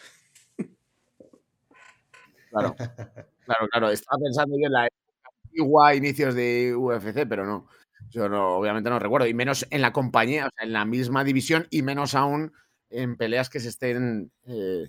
[2.49, 3.89] Claro, claro, claro.
[3.89, 4.89] Estaba pensando yo en la
[5.45, 7.67] antigua inicios de UFC, pero no.
[8.09, 9.27] Yo no, obviamente no recuerdo.
[9.27, 12.53] Y menos en la compañía, o sea, en la misma división, y menos aún
[12.89, 14.87] en peleas que se estén eh,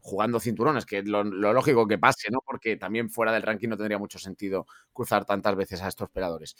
[0.00, 2.40] jugando cinturones, que es lo, lo, lógico que pase, ¿no?
[2.44, 6.56] Porque también fuera del ranking no tendría mucho sentido cruzar tantas veces a estos peleadores.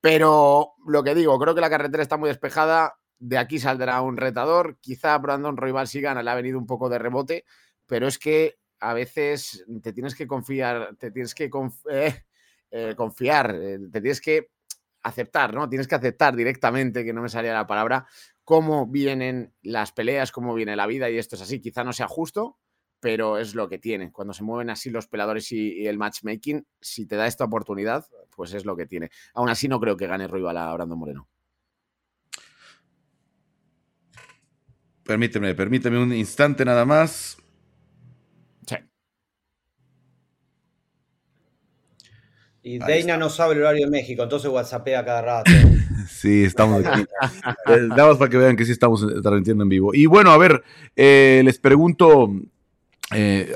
[0.00, 4.16] Pero lo que digo, creo que la carretera está muy despejada de aquí saldrá un
[4.16, 4.78] retador.
[4.80, 7.44] Quizá Brandon Roybal si gana, le ha venido un poco de rebote,
[7.86, 11.50] pero es que a veces te tienes que confiar, te tienes que
[11.90, 12.24] eh,
[12.70, 14.50] eh, confiar, eh, te tienes que
[15.02, 15.68] aceptar, ¿no?
[15.68, 18.06] Tienes que aceptar directamente, que no me salía la palabra,
[18.42, 21.60] cómo vienen las peleas, cómo viene la vida, y esto es así.
[21.60, 22.58] Quizá no sea justo,
[23.00, 24.12] pero es lo que tiene.
[24.12, 28.54] Cuando se mueven así los peladores y, el matchmaking, si te da esta oportunidad, pues
[28.54, 29.10] es lo que tiene.
[29.34, 31.28] Aún así, no creo que gane Roybal a Brandon Moreno.
[35.04, 37.36] Permíteme, permíteme un instante nada más.
[38.66, 38.76] Sí.
[42.62, 45.50] Y Deina no sabe el horario de México, entonces WhatsAppea cada rato.
[46.08, 47.02] sí, estamos aquí.
[47.68, 49.94] Eh, damos para que vean que sí estamos transmitiendo en vivo.
[49.94, 50.64] Y bueno, a ver,
[50.96, 52.32] eh, les pregunto,
[53.14, 53.52] eh,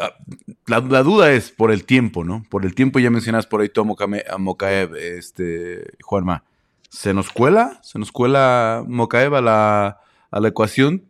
[0.67, 2.45] la, duda es por el tiempo, ¿no?
[2.51, 3.97] Por el tiempo, ya mencionas por ahí Tomo
[4.39, 6.45] Mokaev, este, Juanma.
[6.91, 7.81] ¿Se nos cuela?
[7.83, 11.05] ¿Se nos cuela Mokaev a la, a la ecuación?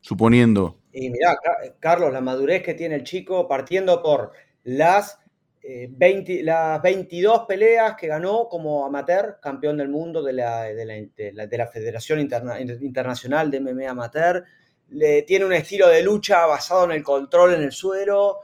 [0.00, 0.80] Suponiendo.
[0.92, 1.38] Y mira,
[1.78, 4.32] Carlos, la madurez que tiene el chico partiendo por
[4.64, 5.18] las,
[5.62, 11.56] 20, eh, las 22 peleas que ganó como amateur, campeón del mundo de la, de
[11.58, 14.44] la, Federación Internacional de MMA Amateur.
[14.88, 18.38] Le, tiene un estilo de lucha basado en el control en el suelo.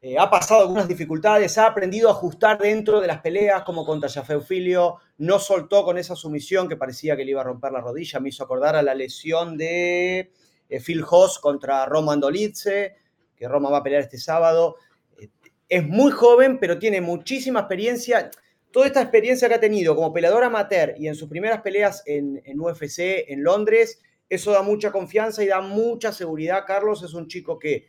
[0.00, 4.08] Eh, ha pasado algunas dificultades, ha aprendido a ajustar dentro de las peleas, como contra
[4.08, 4.98] Jafé Filio.
[5.16, 8.20] No soltó con esa sumisión que parecía que le iba a romper la rodilla.
[8.20, 10.30] Me hizo acordar a la lesión de
[10.80, 12.96] Phil Hoss contra Roman Dolitze,
[13.36, 14.76] que Roma va a pelear este sábado.
[15.18, 15.28] Eh,
[15.68, 18.30] es muy joven, pero tiene muchísima experiencia.
[18.70, 22.40] Toda esta experiencia que ha tenido como peleador amateur y en sus primeras peleas en,
[22.58, 26.64] UFC en Londres, eso da mucha confianza y da mucha seguridad.
[26.66, 27.86] Carlos es un chico que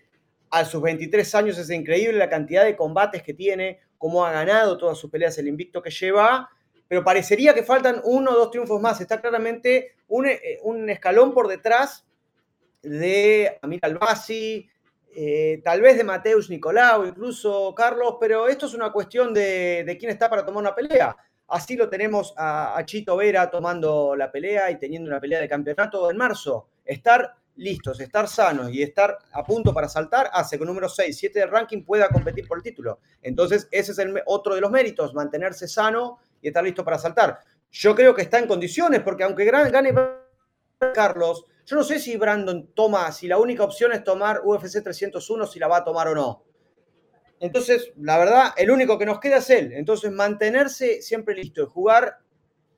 [0.52, 4.78] a sus 23 años es increíble la cantidad de combates que tiene, cómo ha ganado
[4.78, 6.50] todas sus peleas, el invicto que lleva,
[6.88, 9.02] pero parecería que faltan uno o dos triunfos más.
[9.02, 12.06] Está claramente un, eh, un escalón por detrás
[12.86, 14.70] de Amir Albasi,
[15.18, 20.12] eh, tal vez de Mateus Nicolau, incluso Carlos, pero esto es una cuestión de, quién
[20.12, 21.16] está para tomar una pelea.
[21.48, 26.12] Así lo tenemos a, Chito Vera tomando la pelea y teniendo una pelea de campeonato
[26.12, 26.68] en marzo.
[26.84, 31.18] Estar listos, estar sanos y estar a punto para saltar hace que un número 6,
[31.18, 33.00] 7 del ranking pueda competir por el título.
[33.22, 37.40] Entonces, ese es el, otro de los méritos, mantenerse sano y estar listo para saltar.
[37.72, 39.94] Yo creo que está en condiciones, porque aunque gane
[40.94, 45.48] Carlos, yo no sé si Brandon toma, si la única opción es tomar UFC 301,
[45.48, 46.44] si la va a tomar o no.
[47.40, 49.74] Entonces, la verdad, el único que nos queda es él.
[49.74, 52.20] Entonces, mantenerse siempre listo y jugar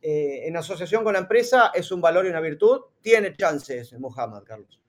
[0.02, 2.80] eh, en asociación con la empresa es un valor y una virtud.
[3.02, 4.80] Tiene chances Muhammad, Carlos.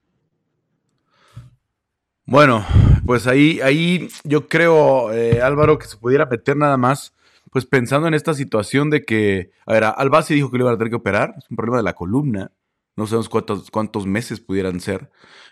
[2.25, 2.65] Bueno,
[3.05, 7.13] pues ahí, ahí yo creo, eh, Álvaro, que se pudiera meter nada más,
[7.51, 10.77] pues pensando en esta situación de que, a ver, Albasi dijo que le iba a
[10.77, 12.51] tener que operar, es un problema de la columna
[12.99, 15.09] no sabemos cuántos, cuántos meses pudieran ser.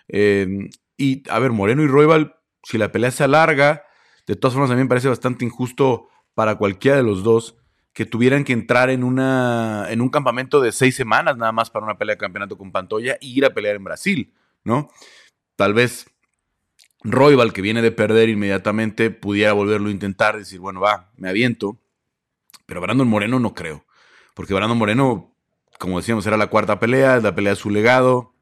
[0.07, 3.83] Em, y a ver, Moreno y Royal, si la pelea se alarga,
[4.27, 7.55] de todas formas a mí me parece bastante injusto para cualquiera de los dos
[7.93, 11.85] que tuvieran que entrar en, una, en un campamento de seis semanas nada más para
[11.85, 14.33] una pelea de campeonato con Pantoya y ir a pelear en Brasil,
[14.63, 14.89] ¿no?
[15.55, 16.05] Tal vez
[17.03, 21.79] Royal, que viene de perder inmediatamente, pudiera volverlo a intentar, decir, bueno, va, me aviento.
[22.65, 23.85] Pero Brandon Moreno no creo.
[24.35, 25.36] Porque Brandon Moreno
[25.79, 28.33] como decíamos, era la cuarta pelea, la pelea de su legado,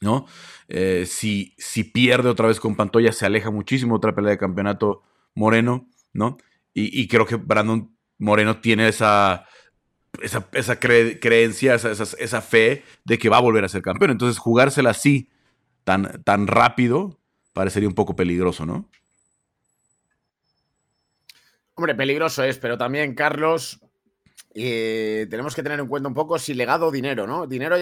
[0.00, 0.26] ¿no?
[0.68, 5.02] Eh, si, si, pierde otra vez con Pantoya, se aleja muchísimo otra pelea de campeonato
[5.34, 6.38] Moreno, ¿no?
[6.72, 9.44] Y, creo que Brandon Moreno tiene esa,
[10.22, 14.12] esa, creencia, esa, esa, fe de que va a volver a ser campeón.
[14.12, 15.28] Entonces, jugársela así,
[15.84, 17.18] tan, tan rápido,
[17.52, 18.88] parecería un poco peligroso, ¿no?
[21.74, 23.80] Hombre, peligroso es, pero también, Carlos,
[24.54, 27.46] eh, tenemos que tener en cuenta un poco si legado o dinero, ¿no?
[27.46, 27.76] Dinero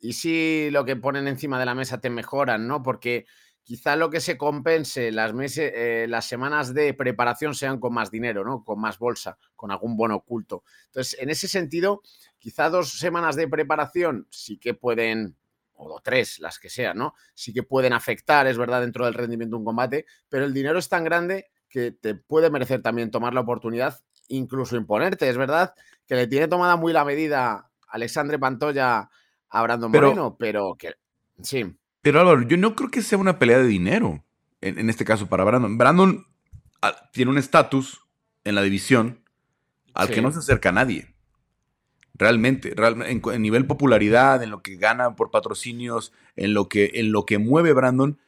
[0.00, 2.82] y si lo que ponen encima de la mesa te mejoran, ¿no?
[2.82, 3.26] Porque
[3.62, 8.10] quizá lo que se compense las, meses, eh, las semanas de preparación sean con más
[8.10, 8.64] dinero, ¿no?
[8.64, 10.64] Con más bolsa, con algún bono oculto.
[10.86, 12.02] Entonces, en ese sentido,
[12.38, 15.36] quizá dos semanas de preparación sí que pueden,
[15.74, 17.14] o tres, las que sean, ¿no?
[17.34, 20.78] Sí que pueden afectar, es verdad, dentro del rendimiento de un combate, pero el dinero
[20.78, 25.28] es tan grande que te puede merecer también tomar la oportunidad incluso imponerte.
[25.28, 25.74] Es verdad
[26.06, 29.10] que le tiene tomada muy la medida Alexandre Pantoya
[29.50, 30.94] a Brandon Moreno, pero que
[31.42, 31.76] sí.
[32.00, 34.24] Pero Álvaro, yo no creo que sea una pelea de dinero
[34.60, 35.76] en, este caso para Brandon.
[35.78, 36.26] Brandon
[36.80, 38.00] ah, tiene un estatus
[38.44, 39.22] en la división
[39.94, 41.14] al que no se acerca a nadie.
[42.14, 47.12] Realmente, realmente en, nivel popularidad, en lo que gana por patrocinios, en lo que, en
[47.12, 48.18] lo que mueve Brandon,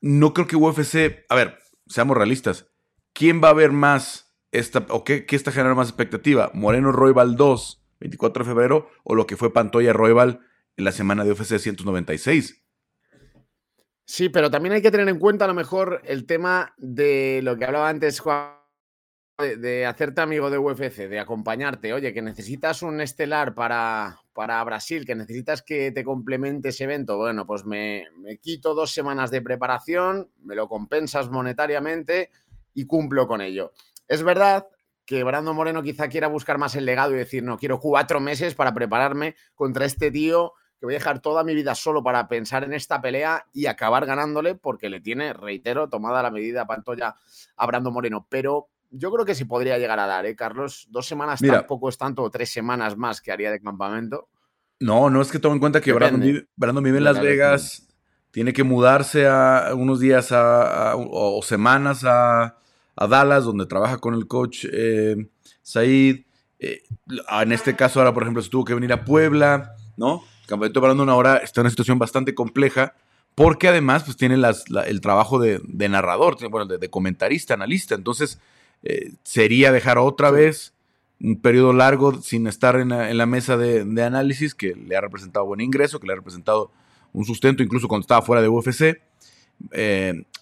[0.00, 2.66] no creo que UFC, a ver, seamos realistas,
[3.12, 4.25] ¿quién va a ver más
[4.88, 6.50] o qué, está generando más expectativa?
[6.54, 10.40] ¿Moreno Royval 2, 24 de febrero, o lo que fue Pantoya Royval
[10.76, 12.62] en la semana de UFC 196?
[14.04, 17.56] Sí, pero también hay que tener en cuenta a lo mejor el tema de lo
[17.56, 18.56] que hablaba antes, Juan,
[19.38, 21.92] de, hacerte amigo de UFC, de acompañarte.
[21.92, 27.16] Oye, que necesitas un estelar para, para Brasil, que necesitas que te complemente ese evento.
[27.16, 32.30] Bueno, pues me, me quito dos semanas de preparación, me lo compensas monetariamente
[32.74, 33.72] y cumplo con ello.
[34.08, 34.66] Es verdad
[35.06, 38.54] que Brando Moreno quizá quiera buscar más el legado y decir, no, quiero cuatro meses
[38.54, 42.64] para prepararme contra este tío que voy a dejar toda mi vida solo para pensar
[42.64, 47.14] en esta pelea y acabar ganándole porque le tiene, reitero, tomada la medida Pantoya
[47.56, 48.26] a Brando Moreno.
[48.28, 50.86] Pero yo creo que sí podría llegar a dar, ¿eh, Carlos?
[50.90, 54.28] Dos semanas tampoco es tanto, o tres semanas más que haría de campamento.
[54.80, 57.88] No, no es que tome en cuenta que Brando vive, en Las Vegas,
[58.32, 62.58] tiene que mudarse a unos días o semanas a
[62.96, 65.28] a Dallas, donde trabaja con el coach eh,
[65.62, 66.24] Said.
[66.58, 66.82] Eh,
[67.42, 70.24] en este caso, ahora, por ejemplo, se tuvo que venir a Puebla, ¿no?
[70.42, 72.94] El campamento de Brandon ahora está en una situación bastante compleja,
[73.34, 74.36] porque además pues, tiene
[74.86, 77.94] el trabajo de, narrador, bueno, de, comentarista, analista.
[77.94, 78.40] Entonces,
[78.82, 80.72] eh, sería dejar otra vez
[81.20, 85.60] un periodo largo sin estar en la, mesa de, análisis, que le ha representado buen
[85.60, 86.70] ingreso, que le ha representado
[87.12, 89.02] un sustento, incluso cuando estaba fuera de UFC.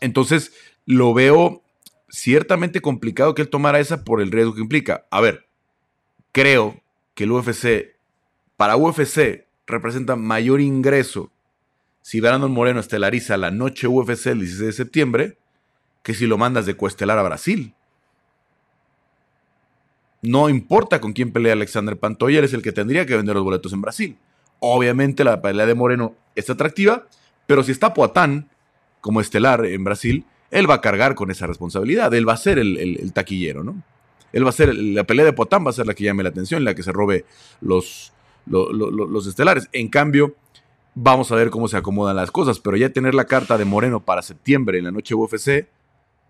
[0.00, 0.52] entonces,
[0.86, 1.63] lo veo
[2.14, 5.06] ciertamente complicado que él tomara esa por el riesgo que implica.
[5.10, 5.48] A ver,
[6.32, 6.80] creo
[7.14, 7.96] que el UFC,
[8.56, 11.30] para UFC, representa mayor ingreso
[12.02, 15.38] si Brandon Moreno estelariza la noche UFC el 16 de septiembre
[16.02, 17.74] que si lo mandas de coestelar a Brasil.
[20.22, 23.72] No importa con quién pelea Alexander Pantoya, es el que tendría que vender los boletos
[23.72, 24.18] en Brasil.
[24.60, 27.06] Obviamente la pelea de Moreno es atractiva,
[27.46, 28.48] pero si está Poatán
[29.00, 30.24] como estelar en Brasil,
[30.54, 33.82] él va a cargar con esa responsabilidad, él va a ser el, taquillero, ¿no?
[34.32, 36.28] Él va a ser, la pelea de Potán va a ser la que llame la
[36.28, 37.24] atención, la que se robe
[37.60, 38.12] los,
[38.46, 39.68] los, estelares.
[39.72, 40.36] En cambio,
[40.96, 44.04] Vamos a ver cómo se acomodan las cosas, pero ya tener la carta de Moreno
[44.04, 45.66] para septiembre en la noche UFC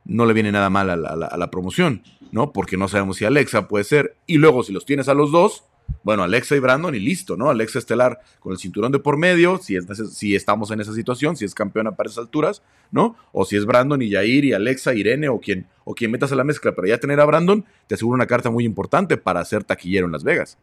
[0.06, 2.50] no le viene nada mal a la, promoción, ¿no?
[2.50, 4.16] Porque no sabemos si Alexa puede ser.
[4.26, 5.64] Y luego, si los tienes a los dos,
[6.02, 7.50] bueno, Alexa y Brandon y listo, ¿no?
[7.50, 11.36] Alexa Estelar con el cinturón de por medio, si, es, si estamos en esa situación,
[11.36, 13.16] si es campeona para esas alturas, ¿no?
[13.32, 16.34] O si es Brandon y Jair y Alexa, Irene o quien, o quien metas a
[16.34, 19.64] la mezcla, pero ya tener a Brandon te asegura una carta muy importante para ser
[19.64, 20.58] taquillero en Las Vegas.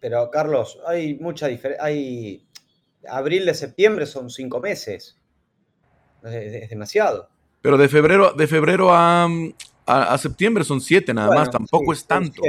[0.00, 1.84] Pero, Carlos, hay mucha diferencia.
[1.84, 2.46] Hay.
[3.08, 5.16] Abril de septiembre son cinco meses.
[6.22, 7.28] es demasiado.
[7.62, 9.28] Pero de febrero, de febrero a,
[9.86, 12.42] a, septiembre son siete nada más, tampoco es tanto.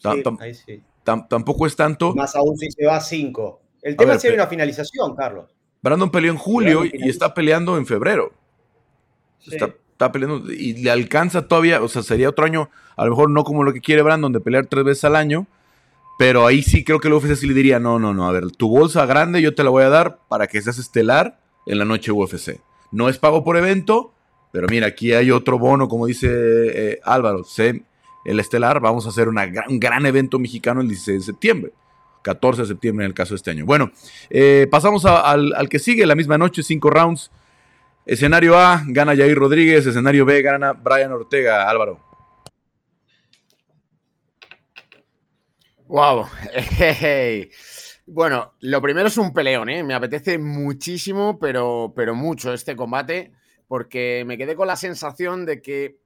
[0.00, 2.14] Tampoco es tanto.
[2.14, 3.60] Más aún si se va a cinco.
[3.82, 5.50] El tema es si hay una finalización, Carlos.
[5.82, 8.32] Brandon peleó en julio y, está peleando en febrero.
[9.46, 13.30] Está, está, peleando y le alcanza todavía, o sea, sería otro año, a lo mejor
[13.30, 15.46] no como lo que quiere Brandon de pelear tres veces al año,
[16.18, 18.50] pero ahí sí creo que el UFC sí le diría, no, no, no, a ver,
[18.50, 21.86] tu bolsa grande yo te la voy a dar para que seas estelar en la
[21.86, 22.60] noche UFC.
[22.92, 24.12] No es pago por evento,
[24.52, 27.44] pero mira, aquí hay otro bono, como dice eh, Álvaro,
[28.24, 31.72] el estelar, vamos a hacer un gran evento mexicano el 16 de septiembre.
[32.22, 33.64] 14 de septiembre en el caso de este año.
[33.64, 33.90] Bueno,
[34.28, 37.30] eh, pasamos al, al, que sigue, la misma noche, cinco rounds.
[38.04, 39.86] Escenario A, gana Jair Rodríguez.
[39.86, 41.68] Escenario B, gana Brian Ortega.
[41.68, 42.00] Álvaro.
[45.86, 46.26] Wow.
[48.12, 49.84] Bueno, lo primero es un peleón, ¿eh?
[49.84, 53.30] Me apetece muchísimo, pero, pero mucho este combate,
[53.68, 56.00] porque me quedé con la sensación de que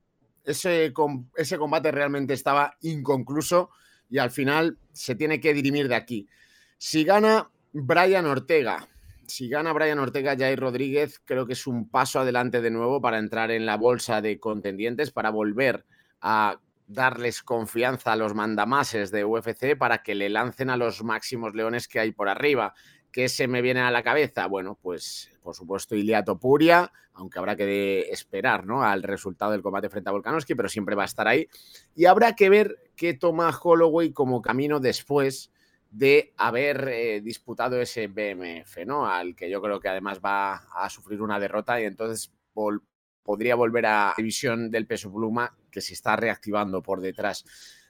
[0.45, 0.93] ese,
[1.37, 3.71] ese combate realmente estaba inconcluso
[4.09, 6.29] y al final se tiene que dirimir de aquí.
[6.79, 8.87] Si gana Brian Ortega,
[9.27, 13.19] si gana Brian Ortega, Jair Rodríguez, creo que es un paso adelante de nuevo para
[13.19, 15.85] entrar en la bolsa de contendientes, para volver
[16.21, 21.55] a darles confianza a los mandamases de UFC para que le lancen a los máximos
[21.55, 22.75] leones que hay por arriba.
[23.15, 24.49] ¿Qué se me viene a la cabeza?
[24.49, 28.83] Bueno, pues por supuesto Ilia Topuria, aunque habrá que esperar ¿no?
[28.83, 31.47] al resultado del combate frente a Volkanovski, pero siempre va a estar ahí.
[31.95, 35.53] Y habrá que ver qué toma Holloway como camino después
[35.93, 39.07] de haber eh, disputado ese BMF, ¿no?
[39.07, 42.33] Al que yo creo que además va a sufrir una derrota y entonces
[43.23, 47.45] podría volver a la división del peso pluma que se está reactivando por detrás.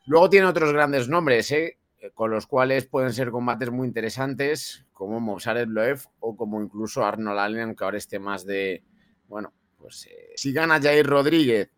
[0.04, 1.78] Luego tiene otros grandes nombres, ¿eh?
[2.12, 7.38] Con los cuales pueden ser combates muy interesantes, como Mosared Loev o como incluso Arnold
[7.38, 8.84] Allen, que ahora esté más de,
[9.28, 11.70] bueno, pues eh, si gana Jair Rodríguez,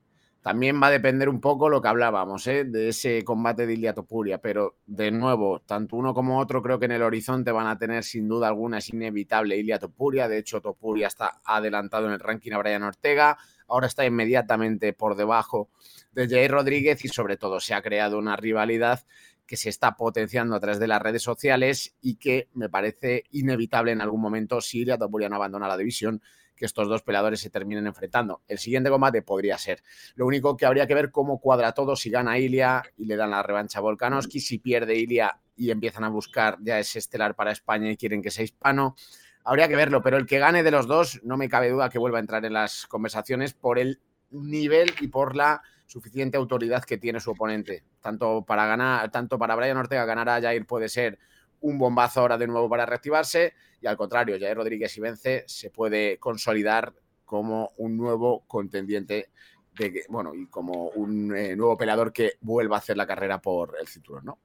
[0.47, 2.65] también va a depender un poco lo que hablábamos, ¿eh?
[2.65, 6.85] de ese combate de Ilia Topuria, pero de nuevo, tanto uno como otro creo que
[6.85, 10.61] en el horizonte van a tener sin duda alguna, es inevitable Ilia Topuria, de hecho
[10.61, 13.37] Topuria está adelantado en el ranking a Brian Ortega,
[13.67, 15.69] ahora está inmediatamente por debajo
[16.13, 19.01] de Jair Rodríguez y sobre todo se ha creado una rivalidad
[19.47, 23.93] que se está potenciando a través de las redes sociales y que me parece inevitable
[23.93, 26.21] en algún momento si Ilia no abandona la división
[26.57, 28.43] que estos dos peleadores se terminen enfrentando.
[28.49, 29.83] El siguiente combate podría ser.
[30.15, 33.31] Lo único que habría que ver cómo cuadra todo si gana Ilia y le dan
[33.31, 37.53] la revancha a Volkanovski, si pierde Ilia y empiezan a buscar ya ese estelar para
[37.53, 38.97] España y quieren que sea hispano.
[39.45, 41.99] Habría que verlo, pero el que gane de los dos, no me cabe duda que
[41.99, 46.99] vuelva a entrar en las conversaciones por el nivel y por la suficiente autoridad que
[46.99, 47.85] tiene su oponente.
[48.01, 51.19] Tanto para ganar, tanto para Brian Ortega ganar a Jair puede ser
[51.61, 55.71] un bombazo ahora de nuevo para reactivarse y al contrario, Jair Rodríguez si vence se
[55.71, 56.95] puede consolidar
[57.25, 59.31] como un nuevo contendiente
[59.79, 63.77] de, bueno, y como un eh, nuevo peleador que vuelva a hacer la carrera por
[63.79, 64.39] el cinturón, ¿no?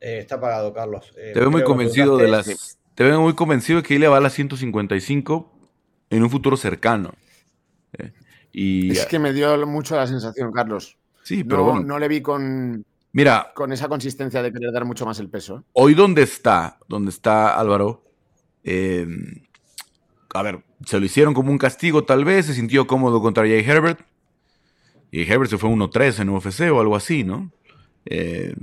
[0.00, 1.12] Eh, está pagado, Carlos.
[1.16, 2.78] Eh, te veo muy convencido de las.
[2.96, 5.52] Te veo muy convencido de que Ilia va a las 155
[6.08, 7.12] en un futuro cercano.
[7.92, 8.12] Eh,
[8.52, 10.96] y, es que me dio mucho la sensación, Carlos.
[11.22, 11.82] Sí, pero bueno.
[11.82, 12.86] No le vi con.
[13.12, 13.52] Mira.
[13.54, 15.62] Con esa consistencia de querer dar mucho más el peso.
[15.74, 16.78] Hoy, ¿dónde está?
[16.88, 18.02] ¿Dónde está Álvaro?
[20.34, 22.46] a ver, se lo hicieron como un castigo, tal vez.
[22.46, 24.00] Se sintió cómodo contra Jay Herbert.
[25.10, 27.52] Y Herbert se fue 1-3 en UFC o algo así, ¿no?
[28.06, 28.54] Eh,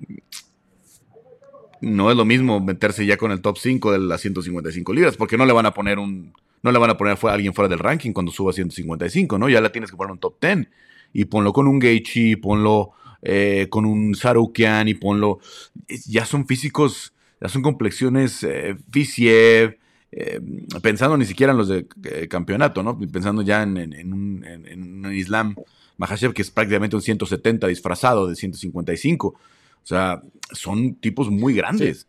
[1.83, 5.37] no es lo mismo meterse ya con el top 5 de las 155 libras, porque
[5.37, 7.79] no le van a poner un, no le van a poner a alguien fuera del
[7.79, 9.49] ranking cuando suba a 155, ¿no?
[9.49, 10.67] Ya la tienes que poner un top 10
[11.11, 15.39] y ponlo con un Gaethje, ponlo eh, con un Sarukian y ponlo,
[16.07, 19.77] ya son físicos, ya son complexiones eh, Fisiev,
[20.11, 20.39] eh,
[20.81, 21.85] pensando ni siquiera en los de
[22.29, 22.97] campeonato, ¿no?
[22.97, 23.77] Pensando ya en,
[24.13, 25.55] un, en, un, Islam
[25.97, 29.35] Mahashev que es prácticamente un 170 disfrazado de 155.
[29.83, 30.21] O sea,
[30.51, 32.07] son tipos muy grandes.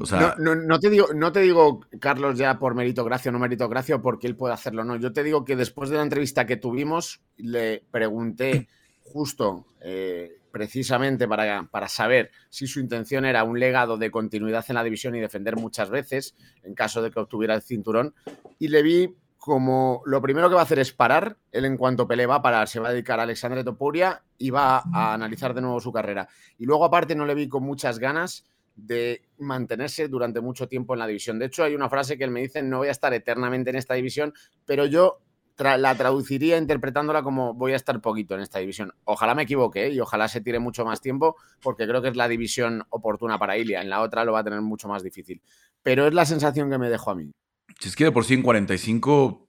[0.00, 3.98] O sea, no, te digo, no te digo, Carlos, ya por meritocracia o no meritocracia,
[3.98, 4.96] porque él puede hacerlo, no.
[4.96, 8.68] Yo te digo que después de la entrevista que tuvimos, le pregunté
[9.02, 14.74] justo eh, precisamente para, para, saber si su intención era un legado de continuidad en
[14.74, 18.14] la división y defender muchas veces en caso de que obtuviera el cinturón.
[18.58, 19.14] Y le vi
[19.46, 22.42] como lo primero que va a hacer es parar, él en cuanto pelee va a
[22.42, 25.92] parar, se va a dedicar a Alexandre Topuria y va a analizar de nuevo su
[25.92, 26.28] carrera.
[26.58, 28.44] Y luego aparte no le vi con muchas ganas
[28.74, 31.38] de mantenerse durante mucho tiempo en la división.
[31.38, 33.76] De hecho, hay una frase que él me dice, no voy a estar eternamente en
[33.76, 34.34] esta división,
[34.64, 35.20] pero yo
[35.58, 38.94] la traduciría interpretándola como voy a estar poquito en esta división.
[39.04, 39.90] Ojalá me equivoque ¿eh?
[39.90, 43.56] y ojalá se tire mucho más tiempo porque creo que es la división oportuna para
[43.56, 43.80] Ilia.
[43.80, 45.40] En la otra lo va a tener mucho más difícil.
[45.84, 47.32] Pero es la sensación que me dejó a mí.
[47.78, 49.48] Si es que de por sí en 45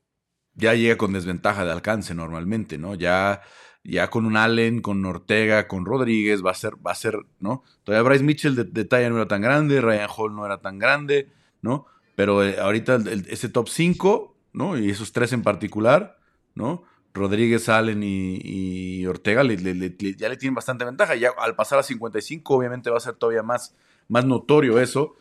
[0.54, 2.96] ya llega con desventaja de alcance normalmente, ¿no?
[2.96, 3.42] Ya,
[3.84, 7.64] ya con un Allen, con Ortega, con Rodríguez, va a ser, va a ser, ¿no?
[7.84, 11.30] Todavía Bryce Mitchell de, talla no era tan grande, Ryan Hall no era tan grande,
[11.62, 11.86] ¿no?
[12.16, 14.78] Pero eh, ahorita ese top 5, ¿no?
[14.78, 16.18] Y esos tres en particular,
[16.56, 16.84] ¿no?
[17.14, 21.16] Rodríguez, Allen y, Ortega ya le tienen bastante ventaja.
[21.16, 23.76] Ya al pasar a 55, obviamente va a ser todavía más,
[24.08, 25.16] más notorio eso.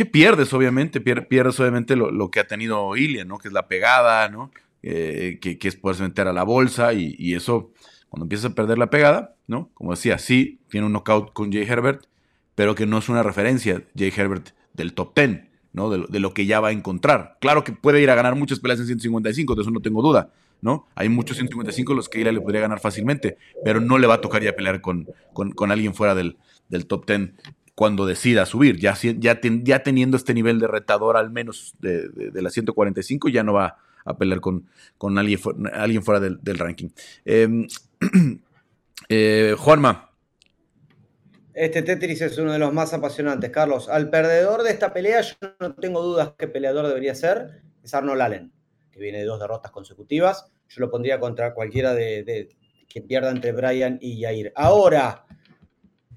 [0.00, 0.98] ¿Qué pierdes, obviamente?
[0.98, 3.36] Pierdes, obviamente, lo, que ha tenido Ilian, ¿no?
[3.36, 4.50] Que es la pegada, ¿no?
[4.82, 7.70] Eh, que, es poderse meter a la bolsa y, eso,
[8.08, 9.68] cuando empiezas a perder la pegada, ¿no?
[9.74, 12.06] Como decía, sí, tiene un knockout con Jay Herbert,
[12.54, 15.42] pero que no es una referencia, Jay Herbert, del top 10,
[15.74, 15.90] ¿no?
[15.90, 17.36] De, lo que ya va a encontrar.
[17.38, 20.30] Claro que puede ir a ganar muchas peleas en 155, de eso no tengo duda,
[20.62, 20.86] ¿no?
[20.94, 23.36] Hay muchos 155 los que Ilian le podría ganar fácilmente,
[23.66, 26.38] pero no le va a tocar ya pelear con, con, alguien fuera del,
[26.70, 27.32] del top 10
[27.80, 28.76] cuando decida subir.
[28.76, 33.54] Ya, ya, ya teniendo este nivel de retador al menos de, la 145, ya no
[33.54, 34.68] va a pelear con,
[35.16, 36.90] alguien, fuera del, ranking.
[37.24, 37.66] Em,
[39.08, 40.10] eh, Juanma.
[41.54, 43.88] Este Tetris es uno de los más apasionantes, Carlos.
[43.88, 47.62] Al perdedor de esta pelea, yo no tengo dudas qué peleador debería ser.
[47.82, 48.52] Es Arnold Allen,
[48.92, 50.52] que viene de dos derrotas consecutivas.
[50.68, 52.50] Yo lo pondría contra cualquiera de, de
[52.86, 54.52] que pierda entre Brian y Yair.
[54.54, 55.24] Ahora,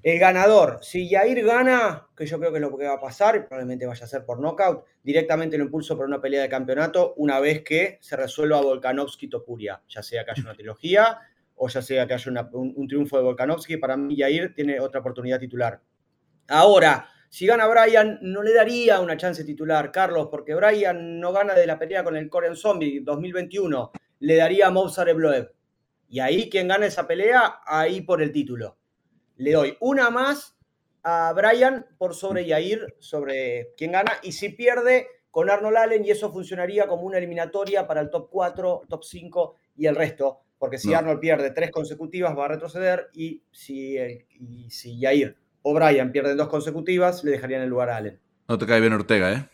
[0.04, 3.48] el ganador, si Yair gana, que yo creo que es lo que va a pasar,
[3.48, 7.40] probablemente vaya a ser por knockout, directamente lo impulso por una pelea de campeonato una
[7.40, 11.20] vez que se resuelva Volkanovski Topuria, ya sea que haya una trilogía
[11.56, 15.40] o ya sea que haya un, triunfo de Volkanovski, para mí Yair tiene otra oportunidad
[15.40, 15.80] titular.
[16.50, 21.54] Ahora, si gana Brian, no le daría una chance titular, Carlos, porque Brian no gana
[21.54, 25.54] de la pelea con el Korean Zombie 2021, le daría a Mozart Ebloev.
[26.10, 28.78] Y ahí quien gana esa pelea, ahí por el título
[29.44, 30.56] le doy una más
[31.04, 36.12] a Brian por sobre Yair, sobre quién gana, y si pierde con Arnold Allen, y
[36.12, 40.78] eso funcionaría como una eliminatoria para el top 4, top 5 y el resto, porque
[40.78, 46.12] si Arnold pierde tres consecutivas va a retroceder, y si, y si Yair o Brian
[46.12, 48.20] pierden dos consecutivas, le dejarían el lugar a Allen.
[48.48, 49.50] No te cae bien Ortega, ¿eh?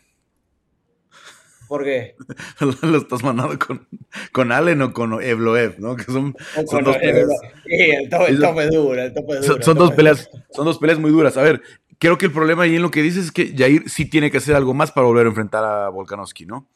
[1.70, 2.16] ¿Por qué?
[2.82, 3.86] lo estás mandando con,
[4.32, 5.94] con Allen o con Evloev, ¿no?
[5.94, 6.34] Que son,
[6.84, 7.28] dos peleas.
[7.64, 9.62] Sí, el tope, duro, el tope duro.
[9.62, 11.36] Son, dos peleas, son dos peleas muy duras.
[11.36, 11.62] A ver,
[12.00, 14.38] creo que el problema ahí en lo que dices es que Jair sí tiene que
[14.38, 16.66] hacer algo más para volver a enfrentar a Volkanovski, ¿no?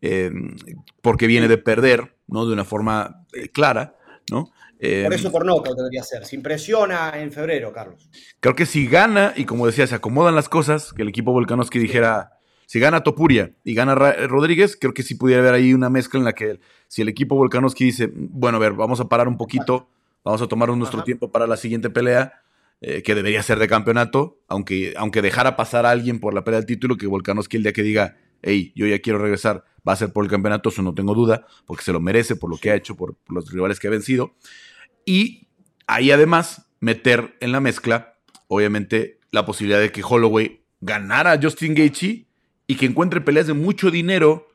[0.00, 0.54] Em,
[1.02, 2.46] porque viene de perder, ¿no?
[2.46, 3.96] De una forma eh, clara,
[4.30, 4.44] ¿no?
[4.78, 6.24] por em, eso por no debería ser.
[6.26, 8.08] Se impresiona en febrero, Carlos.
[8.38, 11.80] Creo que si gana, y como decía, se acomodan las cosas, que el equipo Volkanovski
[11.80, 12.33] dijera,
[12.66, 16.24] si gana Topuria y gana Rodríguez, creo que sí pudiera haber ahí una mezcla en
[16.24, 19.88] la que si el equipo Volkanovski dice, bueno, a ver, vamos a parar un poquito,
[20.24, 22.42] vamos a tomar nuestro tiempo para la siguiente pelea,
[22.80, 26.60] eh, que debería ser de campeonato, aunque, aunque dejara pasar a alguien por la pelea
[26.60, 29.96] del título, que Volkanovski el día que diga, hey, yo ya quiero regresar, va a
[29.96, 32.70] ser por el campeonato, eso no tengo duda, porque se lo merece por lo que
[32.70, 34.34] ha hecho, por, los rivales que ha vencido.
[35.04, 35.48] Y
[35.86, 38.16] ahí además meter en la mezcla,
[38.48, 42.26] obviamente, la posibilidad de que Holloway ganara a Justin Gaethje
[42.66, 44.48] y que encuentre peleas de mucho dinero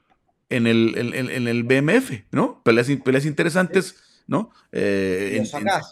[0.49, 2.61] en el, en, el BMF, ¿no?
[2.63, 4.51] Peleas, peleas interesantes, ¿no?
[4.71, 5.43] Eh,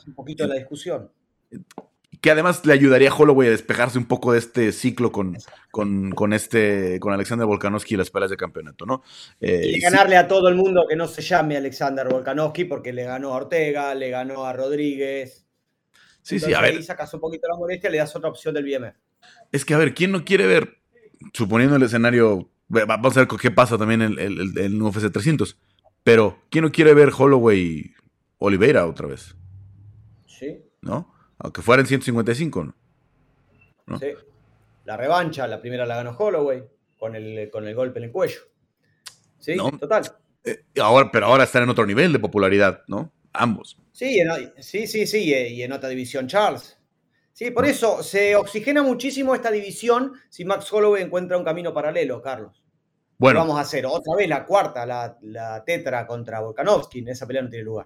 [0.08, 1.12] un poquito de la discusión.
[2.20, 5.38] Que además le ayudaría a Holloway a despejarse un poco de este ciclo con,
[5.72, 9.04] con, este, con Alexander Volkanovski y las peleas de campeonato, ¿no?
[9.40, 13.04] Eh, y ganarle a todo el mundo que no se llame Alexander Volkanovski porque le
[13.04, 15.46] ganó a Ortega, le ganó a Rodríguez.
[16.24, 16.74] Sí, sí, a ver.
[16.76, 18.96] Ahí sacas un poquito la molestia, le das otra opción del BMF.
[19.52, 20.78] Es que, a ver, ¿quién no quiere ver
[21.34, 25.58] suponiendo el escenario, vamos a ver qué pasa también en el, UFC 300.
[26.04, 27.94] Pero, ¿quién no quiere ver Holloway
[28.38, 29.36] Oliveira otra vez?
[30.26, 30.62] Sí.
[30.82, 31.14] ¿No?
[31.38, 32.74] Aunque fuera en 155,
[33.86, 34.00] ¿no?
[34.00, 34.08] Sí.
[34.86, 36.64] La revancha, la primera la ganó Holloway
[36.98, 38.40] con el, con el golpe en el cuello.
[39.40, 40.04] Sí, total.
[40.44, 43.12] Eh, ahora, pero ahora están en otro nivel de popularidad, ¿no?
[43.34, 43.78] Ambos.
[43.92, 44.20] Sí,
[44.60, 46.77] sí, sí, sí, y en otra división Charles.
[47.38, 52.20] Sí, por eso se oxigena muchísimo esta división si Max Holloway encuentra un camino paralelo,
[52.20, 52.64] Carlos.
[53.20, 53.42] Bueno.
[53.42, 56.98] Vamos a hacer otra vez la cuarta, la, tetra contra Volkanovski.
[56.98, 57.86] En esa pelea no tiene lugar.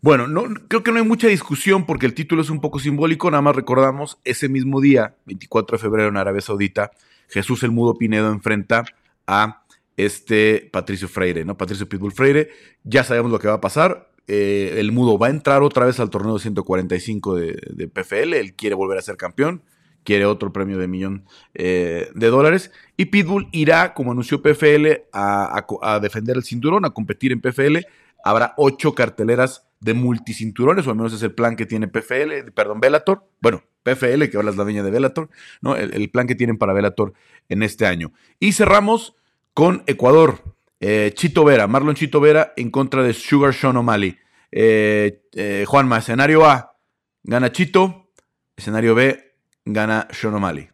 [0.00, 3.30] Bueno, no, creo que no hay mucha discusión porque el título es un poco simbólico.
[3.30, 6.90] Nada más recordamos ese mismo día, 24 de febrero en Arabia Saudita,
[7.28, 8.86] Jesús el Mudo Pinedo enfrenta
[9.26, 9.62] a
[9.98, 11.54] este Patricio Freire, ¿no?
[11.58, 12.48] Patricio Pitbull Freire.
[12.82, 14.09] Ya sabemos lo que va a pasar.
[14.32, 18.34] Eh, el Mudo va a entrar otra vez al torneo de 145 de, PFL.
[18.34, 19.64] Él quiere volver a ser campeón.
[20.04, 22.70] Quiere otro premio de millón eh, de dólares.
[22.96, 27.78] Y Pitbull irá, como anunció PFL, a, defender el cinturón, a competir en PFL.
[28.22, 32.78] Habrá ocho carteleras de multicinturones, o al menos es el plan que tiene PFL, perdón,
[32.78, 33.26] Bellator.
[33.40, 35.28] Bueno, PFL, que ahora es la dueña de Bellator,
[35.60, 35.74] ¿no?
[35.74, 37.14] El, plan que tienen para Bellator
[37.48, 38.12] en este año.
[38.38, 39.16] Y cerramos
[39.54, 40.54] con Ecuador.
[40.82, 44.16] Eh, Chito Vera, Marlon Chito Vera en contra de Sugar Sean O'Malley.
[44.50, 46.74] Eh, eh, Juanma, escenario A,
[47.22, 48.12] gana Chito.
[48.56, 49.34] Escenario B,
[49.66, 50.68] gana Sean O'Malley.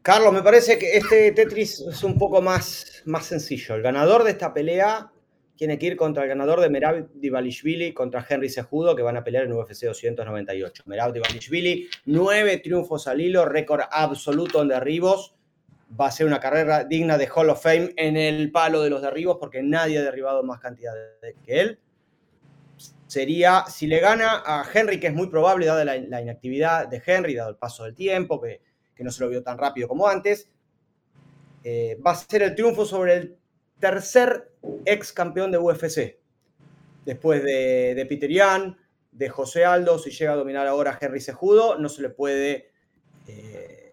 [0.00, 3.74] Carlos, me parece que este Tetris es un poco más, más sencillo.
[3.74, 5.10] El ganador de esta pelea
[5.56, 9.24] tiene que ir contra el ganador de Merab Divalishvili contra Henry Sejudo, que van a
[9.24, 10.84] pelear en UFC 298.
[10.86, 15.35] Merab Divalishvili, nueve triunfos al hilo, récord absoluto en derribos.
[15.98, 19.02] Va a ser una carrera digna de Hall of Fame en el palo de los
[19.02, 20.92] derribos, porque nadie ha derribado más cantidad
[21.44, 21.80] que él.
[23.06, 27.34] Sería, si le gana a Henry, que es muy probable, dada la, inactividad de Henry,
[27.34, 28.60] dado el paso del tiempo, que,
[28.98, 30.50] no se lo vio tan rápido como antes,
[31.62, 33.38] eh, va a ser el triunfo sobre el
[33.78, 34.52] tercer
[34.84, 36.18] ex campeón de UFC.
[37.04, 38.76] Después de, Peter Yan,
[39.12, 42.70] de José Aldo, si llega a dominar ahora Henry Sejudo, no se le puede.
[43.28, 43.85] Eh,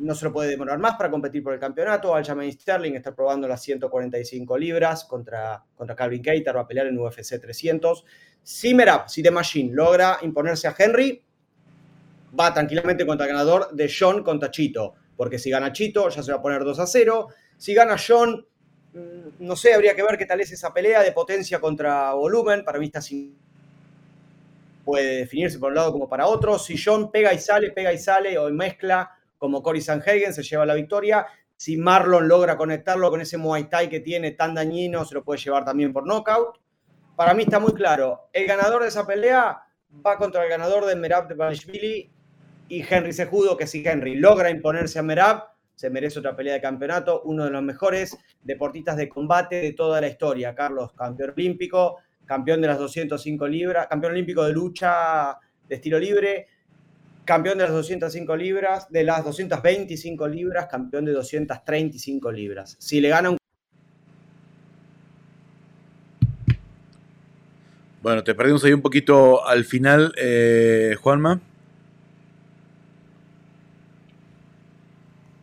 [0.00, 2.14] no se lo puede demorar más para competir por el campeonato.
[2.14, 6.98] Aljamain Sterling está probando las 145 libras contra, contra Calvin Keiter, va a pelear en
[6.98, 8.04] UFC 300.
[8.42, 11.22] Si Merab, si The Machine logra imponerse a Henry,
[12.38, 16.32] va tranquilamente contra el ganador de John contra Chito, porque si gana Chito ya se
[16.32, 17.28] va a poner 2 a 0.
[17.56, 18.46] Si gana John,
[18.92, 22.64] Mm, no sé, habría que ver qué tal es esa pelea de potencia contra volumen.
[22.64, 23.36] Para mí está sin.
[24.84, 26.58] Puede definirse por un lado como para otro.
[26.58, 30.66] Si John pega y sale, pega y sale, o mezcla como Cory Sanhagen, se lleva
[30.66, 31.26] la victoria.
[31.56, 35.40] Si Marlon logra conectarlo con ese Muay Thai que tiene tan dañino, se lo puede
[35.40, 36.60] llevar también por knockout.
[37.16, 38.28] Para mí está muy claro.
[38.32, 39.62] El ganador de esa pelea
[40.06, 42.12] va contra el ganador de Merab de Banishvili
[42.68, 46.60] y Henry Sejudo, que si Henry logra imponerse a Merab, se merece otra pelea de
[46.60, 50.54] campeonato, uno de los mejores deportistas de combate de toda la historia.
[50.54, 56.46] Carlos, campeón olímpico, campeón de las 205 libras, campeón olímpico de lucha de estilo libre,
[57.28, 62.74] campeón de las 205 libras, de las 225 libras, campeón de 235 libras.
[62.80, 63.36] Si le gana un...
[68.00, 71.42] Bueno, te perdimos ahí un poquito al final, eh, Juanma.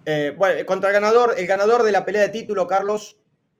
[0.07, 3.19] Eh, bueno, contra el ganador, el ganador de la pelea de título, Carlos,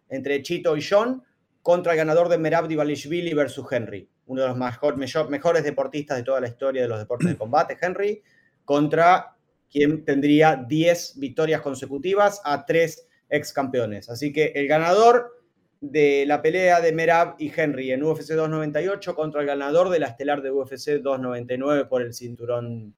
[0.10, 1.24] entre Chito y John,
[1.62, 6.42] contra el ganador de Merab Divalishvili versus Henry, uno de los mejores deportistas de toda
[6.42, 8.22] la historia de los deportes de combate, Henry,
[8.64, 9.36] contra
[9.72, 14.10] quien tendría 10 victorias consecutivas a tres ex campeones.
[14.10, 15.36] Así que el ganador
[15.82, 20.08] de la pelea de Merab y Henry en UFC 298 contra el ganador de la
[20.08, 22.96] estelar de UFC 299 por el cinturón.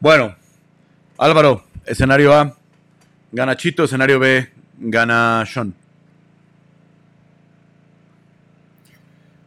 [0.00, 0.34] Bueno,
[1.18, 2.56] Álvaro, escenario A,
[3.30, 4.48] gana Chito, escenario B,
[4.78, 5.74] gana Sean.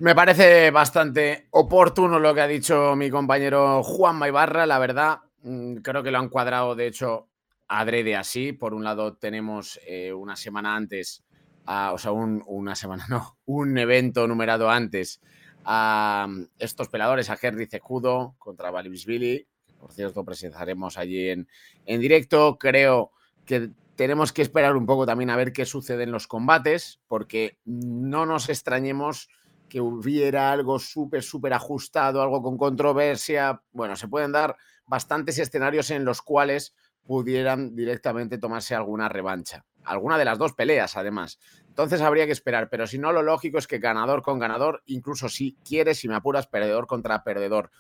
[0.04, 5.20] Me parece bastante oportuno lo que ha dicho mi compañero Juan Maibarra, la verdad.
[5.44, 7.30] Mm, creo que lo han cuadrado, de hecho,
[7.70, 8.52] adrede así.
[8.52, 11.24] Por un lado, tenemos eh, una semana antes,
[11.66, 15.22] o sea, una semana, no, un evento numerado antes
[15.64, 16.28] a
[16.60, 19.48] estos peladores, a Henry Cejudo contra Billy.
[19.80, 21.48] Por cierto, presentaremos allí en,
[21.86, 22.58] en directo.
[22.60, 23.12] Creo
[23.46, 27.58] que tenemos que esperar un poco también a ver qué sucede en los combates, porque
[27.64, 29.30] no nos extrañemos
[29.70, 33.62] que hubiera algo súper, súper ajustado, algo con controversia.
[33.72, 34.56] Bueno, se pueden dar
[34.86, 39.66] bastantes escenarios en los cuales pudieran directamente tomarse alguna revancha.
[39.84, 41.40] Alguna de las dos peleas, además.
[41.68, 45.28] Entonces habría que esperar, pero si no, lo lógico es que ganador con ganador, incluso
[45.28, 47.72] si quieres, si me apuras, perdedor contra perdedor.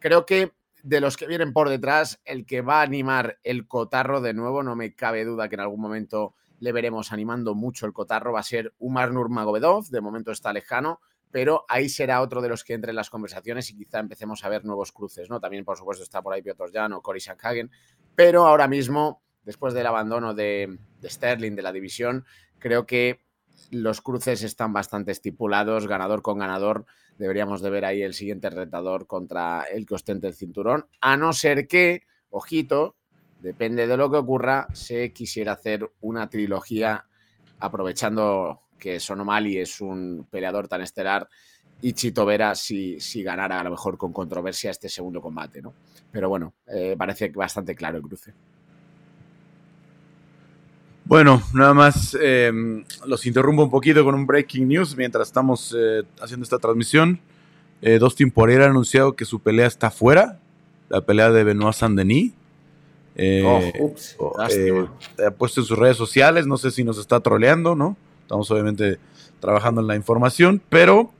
[0.00, 4.20] Creo que de los que vienen por detrás, el que va a animar el cotarro
[4.20, 7.92] de nuevo, no me cabe duda que en algún momento le veremos animando mucho el
[7.92, 11.00] cotarro, va a ser Umar Nurmagomedov, de momento está lejano,
[11.32, 14.50] pero ahí será otro de los que entre en las conversaciones y quizá empecemos a
[14.50, 15.40] ver nuevos cruces, ¿no?
[15.40, 17.70] También, por supuesto, está por ahí Piotr Jan o Cory Sanhagen,
[18.14, 22.26] pero ahora mismo, después del abandono de, de Sterling de la división,
[22.58, 23.24] creo que
[23.70, 26.84] los cruces están bastante estipulados, ganador con ganador,
[27.16, 31.32] deberíamos de ver ahí el siguiente retador contra el que ostente el cinturón, a no
[31.32, 32.96] ser que, ojito,
[33.40, 37.06] depende de lo que ocurra, se quisiera hacer una trilogía
[37.58, 41.28] aprovechando que Sonomali es un peleador tan estelar
[41.80, 45.72] y Chito Vera si, si ganara a lo mejor con controversia este segundo combate, ¿no?
[46.10, 48.34] Pero bueno, eh, parece bastante claro el cruce.
[51.04, 56.02] Bueno, nada más em, los interrumpo un poquito con un breaking news mientras estamos eh,
[56.20, 57.20] haciendo esta transmisión.
[57.82, 60.40] Eh, Dustin Poirier ha anunciado que su pelea está fuera,
[60.88, 62.32] la pelea de Benoit Saint-Denis.
[63.14, 64.16] Eh, oh, ups,
[65.24, 67.96] ha puesto en sus redes sociales, no sé si nos está troleando, ¿no?
[68.32, 68.98] Estamos obviamente
[69.40, 71.12] trabajando en la información, pero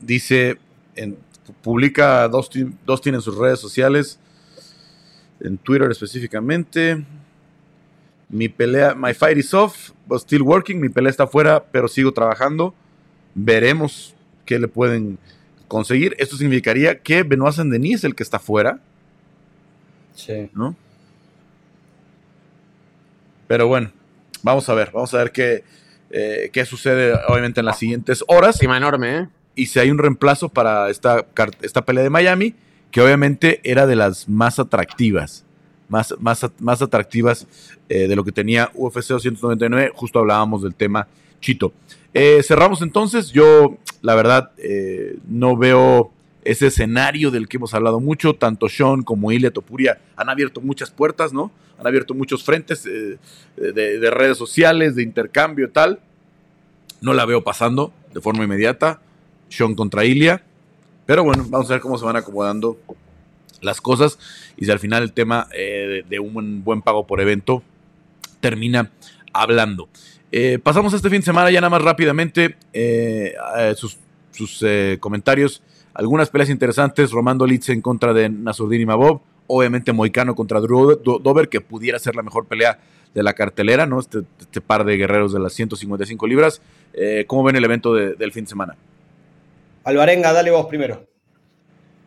[0.00, 0.56] dice,
[0.96, 1.18] en,
[1.60, 4.18] publica Dustin, Dustin en sus redes sociales,
[5.40, 7.04] en Twitter específicamente.
[8.30, 10.80] Mi pelea, my fight is off, but still working.
[10.80, 12.74] Mi pelea está fuera, pero sigo trabajando.
[13.34, 14.14] Veremos
[14.46, 15.18] qué le pueden
[15.68, 16.16] conseguir.
[16.18, 18.80] Esto significaría que Benoit Saint-Denis es el que está fuera.
[20.14, 20.48] Sí.
[20.54, 20.74] ¿No?
[23.46, 23.92] Pero bueno,
[24.42, 24.90] vamos a ver.
[24.92, 25.64] Vamos a ver qué,
[26.10, 28.56] eh, qué sucede, obviamente, en las siguientes horas.
[28.56, 29.28] Estima enorme, ¿eh?
[29.54, 31.26] Y si hay un reemplazo para esta,
[31.62, 32.54] esta pelea de Miami,
[32.90, 35.44] que obviamente era de las más atractivas
[35.88, 36.14] más,
[36.60, 37.48] más, atractivas
[37.88, 39.90] eh, de lo que tenía UFC 299.
[39.92, 41.08] Justo hablábamos del tema
[41.40, 41.72] Chito.
[42.14, 43.32] Eh, cerramos entonces.
[43.32, 44.52] Yo, la verdad,
[45.28, 46.12] no veo
[46.44, 48.34] ese escenario del que hemos hablado mucho.
[48.34, 51.52] Tanto Sean como Ilia Topuria han abierto muchas puertas, ¿no?
[51.78, 53.18] Han abierto muchos frentes de,
[53.56, 56.00] de, redes sociales, de intercambio y tal.
[57.00, 59.00] No la veo pasando de forma inmediata.
[59.48, 60.42] Sean contra Ilia.
[61.06, 62.78] Pero bueno, vamos a ver cómo se van acomodando
[63.62, 64.18] las cosas
[64.56, 67.62] y si al final el tema eh, de, un buen pago por evento
[68.40, 68.90] termina
[69.32, 69.88] hablando.
[70.32, 73.34] Eh, pasamos a este fin de semana ya nada más rápidamente eh,
[73.76, 73.98] sus,
[75.00, 75.62] comentarios.
[75.94, 80.96] Algunas peleas interesantes, Romando Litz en contra de Nasurdin y Mabov, obviamente Moicano contra Drew
[80.96, 82.78] Dover, que pudiera ser la mejor pelea
[83.14, 83.98] de la cartelera, ¿no?
[83.98, 86.62] Este, este par de guerreros de las 155 libras.
[87.26, 88.76] ¿Cómo ven el evento del fin de semana?
[89.84, 91.10] Alvarenga, dale vos primero.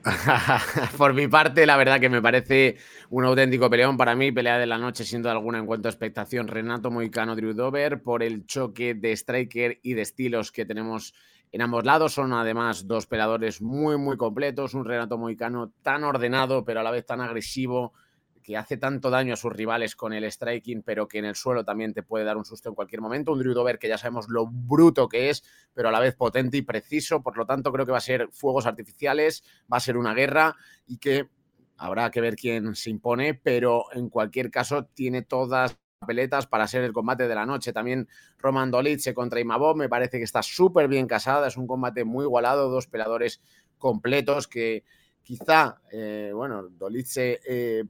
[0.97, 2.77] Por mi parte, la verdad que me parece
[3.09, 6.47] un auténtico peleón para mí, pelea de la noche, siendo alguna en cuanto a expectación.
[6.47, 11.13] Renato Moicano, Drew Dover, por el choque de striker y de estilos que tenemos
[11.53, 12.13] en ambos lados.
[12.13, 14.73] Son además dos peleadores muy, muy completos.
[14.73, 17.93] Un Renato Moicano tan ordenado, pero a la vez tan agresivo
[18.41, 21.63] que hace tanto daño a sus rivales con el striking, pero que en el suelo
[21.63, 23.31] también te puede dar un susto en cualquier momento.
[23.31, 25.43] Un Drew que ya sabemos lo bruto que es,
[25.73, 27.21] pero a la vez potente y preciso.
[27.21, 30.57] Por lo tanto, creo que va a ser fuegos artificiales, va a ser una guerra
[30.87, 31.29] y que
[31.77, 36.83] habrá que ver quién se impone, pero en cualquier caso tiene todas peletas para ser
[36.83, 37.73] el combate de la noche.
[37.73, 42.03] También Roman Dolitze contra Imabov me parece que está súper bien casada, es un combate
[42.03, 43.41] muy igualado, dos peleadores
[43.77, 44.83] completos que
[45.23, 47.83] quizá, eh, bueno, Dolitze eh,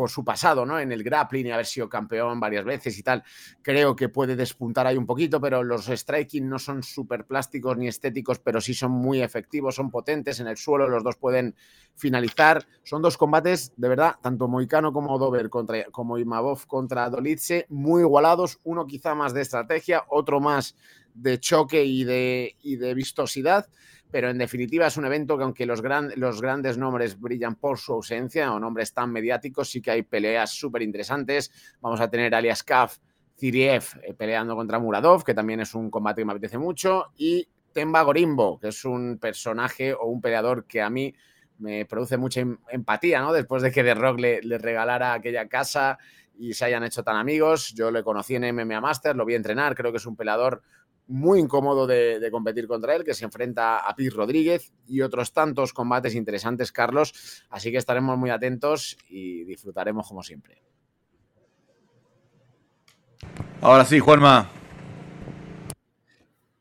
[0.00, 0.80] por su pasado, ¿no?
[0.80, 3.22] En el grappling y haber sido campeón varias veces y tal,
[3.60, 7.86] creo que puede despuntar ahí un poquito, pero los striking no son súper plásticos ni
[7.86, 11.54] estéticos, pero sí son muy efectivos, son potentes en el suelo, los dos pueden
[11.96, 12.66] finalizar.
[12.82, 18.00] Son dos combates, de verdad, tanto Moicano como Dover contra, como Imavov contra Dolitze, muy
[18.00, 20.76] igualados, uno quizá más de estrategia, otro más
[21.12, 23.68] de choque y de, y de vistosidad
[24.10, 25.82] pero en definitiva es un evento que aunque los,
[26.16, 30.50] los grandes nombres brillan por su ausencia o nombres tan mediáticos, sí que hay peleas
[30.50, 31.50] súper interesantes.
[31.80, 32.98] Vamos a tener alias Kaf,
[33.38, 37.48] Ziriev eh, peleando contra Muradov, que también es un combate que me apetece mucho, y
[37.72, 41.14] Temba Gorimbo, que es un personaje o un peleador que a mí
[41.58, 43.32] me produce mucha em, empatía, ¿no?
[43.32, 45.98] Después de que The Rock le, le regalara aquella casa
[46.38, 47.72] y se hayan hecho tan amigos.
[47.74, 50.62] Yo le conocí en MMA Master, lo vi entrenar, creo que es un peleador
[51.10, 55.72] muy incómodo de, competir contra él, que se enfrenta a Pete Rodríguez y otros tantos
[55.72, 57.44] combates interesantes, Carlos.
[57.50, 60.62] Así que estaremos muy atentos y disfrutaremos como siempre.
[63.60, 64.50] Ahora sí, Juanma.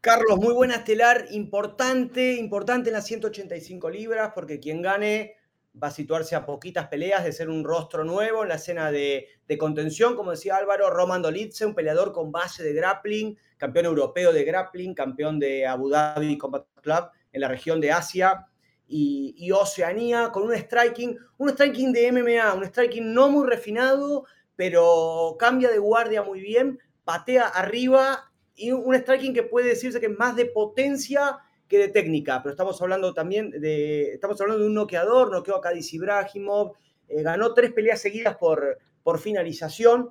[0.02, 5.36] Carlos, muy buena estelar, importante, importante en las 185 libras, porque quien gane
[5.82, 9.28] va a situarse a poquitas peleas de ser un rostro nuevo en la escena de,
[9.58, 14.44] contención, como decía Álvaro, Roman Dolitze, un peleador con base de grappling, campeón europeo de
[14.44, 18.48] grappling, campeón de Abu Dhabi Combat Club en la región de Asia
[18.88, 24.26] y, Oceanía, con un striking, un striking de MMA, un striking no muy refinado,
[24.56, 30.08] pero cambia de guardia muy bien, patea arriba y un striking que puede decirse que
[30.08, 31.40] es más de potencia
[31.70, 35.62] que de técnica, pero estamos hablando también de, estamos hablando de un noqueador, noqueó a
[35.62, 36.74] Cádiz Ibrahimov,
[37.08, 40.10] eh, ganó tres peleas seguidas por, por finalización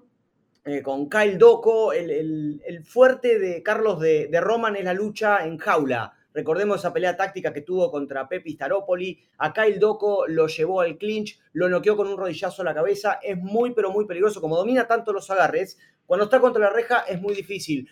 [0.64, 6.14] eh, con Kyle Doko, el, fuerte de Carlos de, Roman es la lucha en jaula.
[6.32, 9.18] Recordemos esa pelea táctica que tuvo contra Pepe Staropoli.
[9.38, 13.18] A Kyle Doko lo llevó al clinch, lo noqueó con un rodillazo a la cabeza.
[13.22, 14.40] Es muy, pero muy peligroso.
[14.40, 17.88] Como domina tanto los agarres, cuando está contra la reja es muy difícil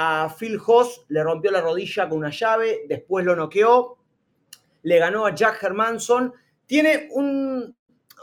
[0.00, 3.98] A Phil Hoss le rompió la rodilla con una llave, después lo noqueó,
[4.84, 6.32] le ganó a Jack Hermanson.
[6.66, 7.74] Tiene un,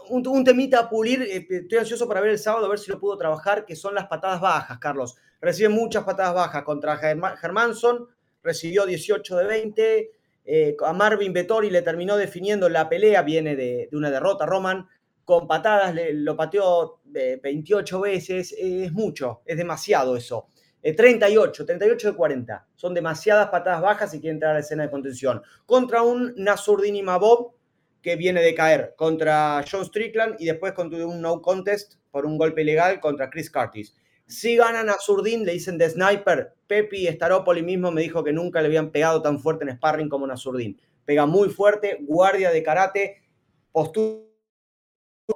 [0.09, 2.97] un, temita a pulir, eh, estoy ansioso para ver el sábado, a ver si lo
[2.97, 5.17] pudo trabajar, que son las patadas bajas, Carlos.
[5.41, 8.07] Recibe muchas patadas bajas contra Hermanson,
[8.41, 10.11] recibió 18 de 20.
[10.45, 14.45] Eh, a Marvin Vettori le terminó definiendo la pelea, viene de, una derrota.
[14.45, 14.87] Roman
[15.25, 20.47] con patadas lo pateó 28 veces, es mucho, es demasiado eso.
[20.93, 22.67] 38, eh, 38 de 40.
[22.75, 25.41] Son demasiadas patadas bajas y quiere entrar a la escena de contención.
[25.65, 27.53] Contra un Nasurdini Mabob
[28.01, 32.37] que viene de caer contra John Strickland y después contra un no contest por un
[32.37, 33.95] golpe ilegal contra Chris Curtis.
[34.27, 34.97] Si ganan a
[35.43, 36.53] le dicen de sniper.
[36.67, 40.25] Pepi Staropoli mismo me dijo que nunca le habían pegado tan fuerte en sparring como
[40.25, 40.77] a.
[41.03, 43.23] Pega muy fuerte, guardia de karate,
[43.71, 44.34] postura.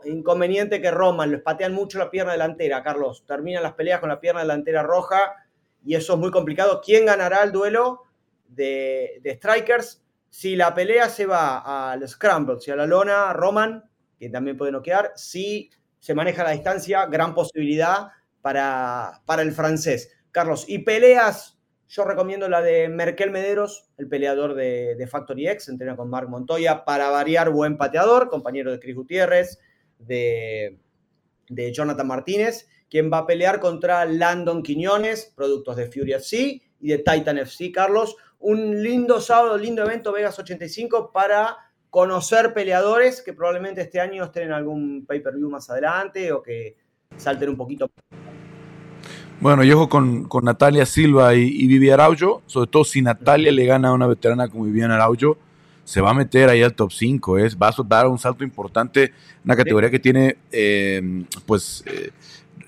[0.05, 3.25] Inconveniente que Roman, les patean mucho la pierna delantera, Carlos.
[3.25, 5.35] Terminan las peleas con la pierna delantera roja
[5.83, 6.81] y eso es muy complicado.
[6.83, 8.03] ¿Quién ganará el duelo
[8.47, 10.03] de, strikers?
[10.29, 13.83] Si la pelea se va al scramble, si a la lona, Roman,
[14.19, 15.11] que también puede noquear.
[15.15, 18.09] Si se maneja la distancia, gran posibilidad
[18.41, 20.11] para, para el francés.
[20.31, 25.95] Carlos, y peleas, yo recomiendo la de Merkel Mederos, el peleador de, Factory X, entrena
[25.95, 29.59] con Marc Montoya, para variar buen pateador, compañero de Chris Gutiérrez,
[29.99, 30.79] de,
[31.47, 36.87] de Jonathan Martínez, quien va a pelear contra Landon Quiñones, productos de Fury FC y
[36.89, 38.15] de Titan FC, Carlos.
[38.39, 41.57] Un lindo sábado, lindo evento Vegas 85 para
[41.89, 46.77] conocer peleadores que probablemente este año estén en algún pay-per-view más adelante o que
[47.17, 47.89] salten un poquito.
[49.41, 53.65] Bueno, yo con, con Natalia Silva y, y, Vivi Araujo, sobre todo si Natalia le
[53.65, 55.37] gana a una veterana como Viviana Araujo,
[55.89, 59.11] se va a meter ahí al top 5, es, va a dar un salto importante,
[59.43, 62.11] una categoría que tiene, eh, pues, eh,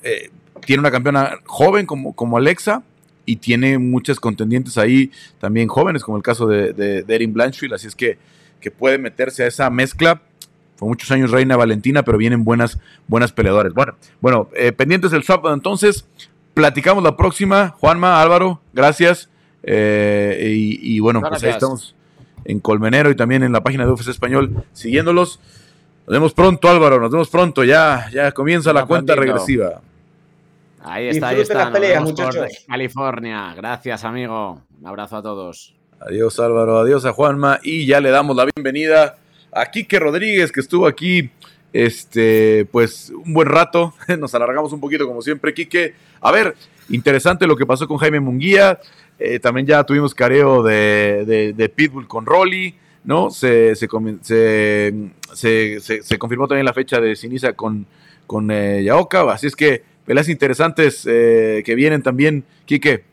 [0.01, 0.31] eh,
[0.65, 2.81] tiene una campeona joven como, como Alexa
[3.23, 7.85] y tiene muchas contendientes ahí también jóvenes, como el caso de, de, Erin Blanchfield, así
[7.85, 8.17] es que,
[8.59, 10.19] que puede meterse a esa mezcla
[10.77, 13.71] fue muchos años Reina Valentina, pero vienen buenas, buenas peleadores.
[13.75, 16.07] Bueno, bueno eh, pendientes del sábado entonces.
[16.55, 17.69] Platicamos la próxima.
[17.77, 19.29] Juanma, Álvaro, gracias.
[19.61, 21.95] Eh, y, bueno, pues ahí estamos
[22.45, 25.39] en Colmenero y también en la página de UFC Español siguiéndolos.
[26.07, 26.99] Nos vemos pronto, Álvaro.
[26.99, 27.63] Nos vemos pronto.
[27.63, 29.81] Ya, ya comienza la cuenta regresiva.
[30.83, 31.71] Ahí está, ahí está.
[32.01, 32.65] Muchachos.
[32.67, 33.53] California.
[33.55, 34.61] Gracias, amigo.
[34.79, 35.75] Un abrazo a todos.
[35.99, 36.79] Adiós, Álvaro.
[36.79, 37.59] Adiós a Juanma.
[37.63, 39.17] Y ya le damos la bienvenida
[39.51, 41.29] a Quique Rodríguez, que estuvo aquí,
[41.71, 43.93] este, pues un buen rato.
[44.19, 45.93] Nos alargamos un poquito, como siempre, Quique.
[46.19, 46.55] A ver,
[46.89, 48.79] interesante lo que pasó con Jaime Munguía.
[49.23, 53.29] Eh, también ya tuvimos careo de, Pitbull con Rolly, ¿no?
[53.29, 53.87] Se, se,
[55.79, 57.85] se, confirmó también la fecha de Sinisa con,
[58.25, 59.31] con eh, Yaoka.
[59.31, 63.05] Así es que peleas interesantes eh, que vienen también, Quique.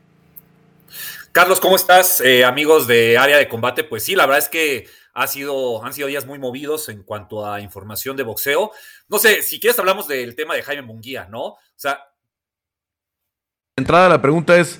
[1.31, 2.23] Carlos, ¿cómo estás?
[2.43, 6.07] amigos de área de combate, pues sí, la verdad es que ha sido, han sido
[6.07, 8.71] días muy movidos en cuanto a información de boxeo.
[9.09, 11.43] No sé, si quieres hablamos del tema de Jaime Munguía, ¿no?
[11.43, 12.03] O sea...
[13.77, 14.79] Entrada, la pregunta es,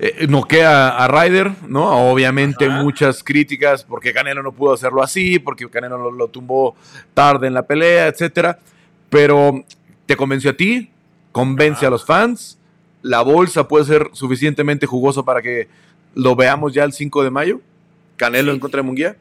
[0.00, 2.10] eh, noquea a Ryder, ¿no?
[2.10, 6.76] Obviamente muchas críticas porque Canelo no pudo hacerlo así, porque Canelo lo, tumbó
[7.14, 8.60] tarde en la pelea, etcétera.
[9.10, 9.64] Pero,
[10.06, 10.90] ¿te convenció a ti?
[11.32, 12.58] ¿Convence a los fans?
[13.02, 15.68] ¿La bolsa puede ser suficientemente jugosa para que
[16.14, 17.60] lo veamos ya el 5 de mayo?
[18.16, 19.16] ¿Canelo en contra de Munguía?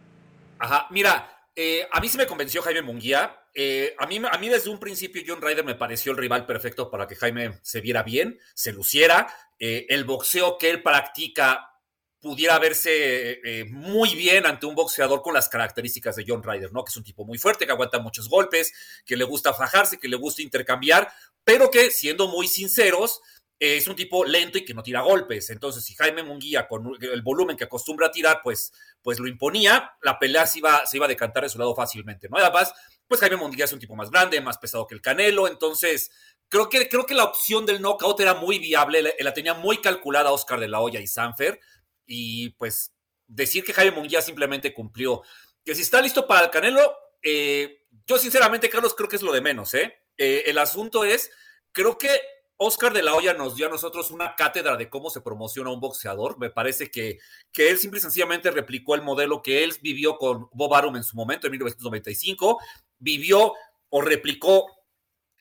[0.60, 3.36] Ajá, mira, eh, a mí sí me convenció Jaime Munguía.
[3.54, 6.92] Eh, a, mí, a mí desde un principio John Ryder me pareció el rival perfecto
[6.92, 9.28] para que Jaime se viera bien, se luciera.
[9.60, 11.72] Eh, el boxeo que él practica
[12.20, 13.40] pudiera verse
[13.70, 16.84] muy bien ante un boxeador con las características de John Ryder, ¿no?
[16.84, 18.74] Que es un tipo muy fuerte, que aguanta muchos golpes,
[19.06, 21.10] que le gusta fajarse, que le gusta intercambiar,
[21.44, 23.22] pero que, siendo muy sinceros,
[23.60, 25.50] es un tipo lento y que no tira golpes.
[25.50, 29.92] Entonces, si Jaime Munguía, con el volumen que acostumbra a tirar, pues, pues lo imponía,
[30.02, 32.30] la pelea se iba, se iba a decantar de su lado fácilmente.
[32.30, 32.38] ¿no?
[32.38, 32.74] Además,
[33.08, 35.48] pues Jaime Munguía es un tipo más grande, más pesado que el Canelo.
[35.48, 36.12] Entonces,
[36.50, 39.16] creo que, creo que la opción del knockout era muy viable.
[39.20, 41.60] La, tenía muy calculada Oscar de la Hoya y Sanfer.
[42.06, 42.94] Y pues
[43.28, 45.24] decir que Jaime Munguía simplemente cumplió.
[45.64, 49.34] Que si está listo para el Canelo, eh, yo sinceramente, Carlos, creo que es lo
[49.34, 49.74] de menos.
[49.74, 49.94] ¿eh?
[50.18, 51.30] Eh, el asunto es,
[51.72, 52.10] creo que
[52.56, 55.82] Oscar de la Hoya nos dio a nosotros una cátedra de cómo se promociona un
[55.82, 56.40] boxeador.
[56.40, 57.20] Me parece que,
[57.52, 61.04] que él simple y sencillamente replicó el modelo que él vivió con Bob Arum en
[61.04, 62.60] su momento, en 1995.
[62.98, 63.54] Vivió
[63.90, 64.77] o replicó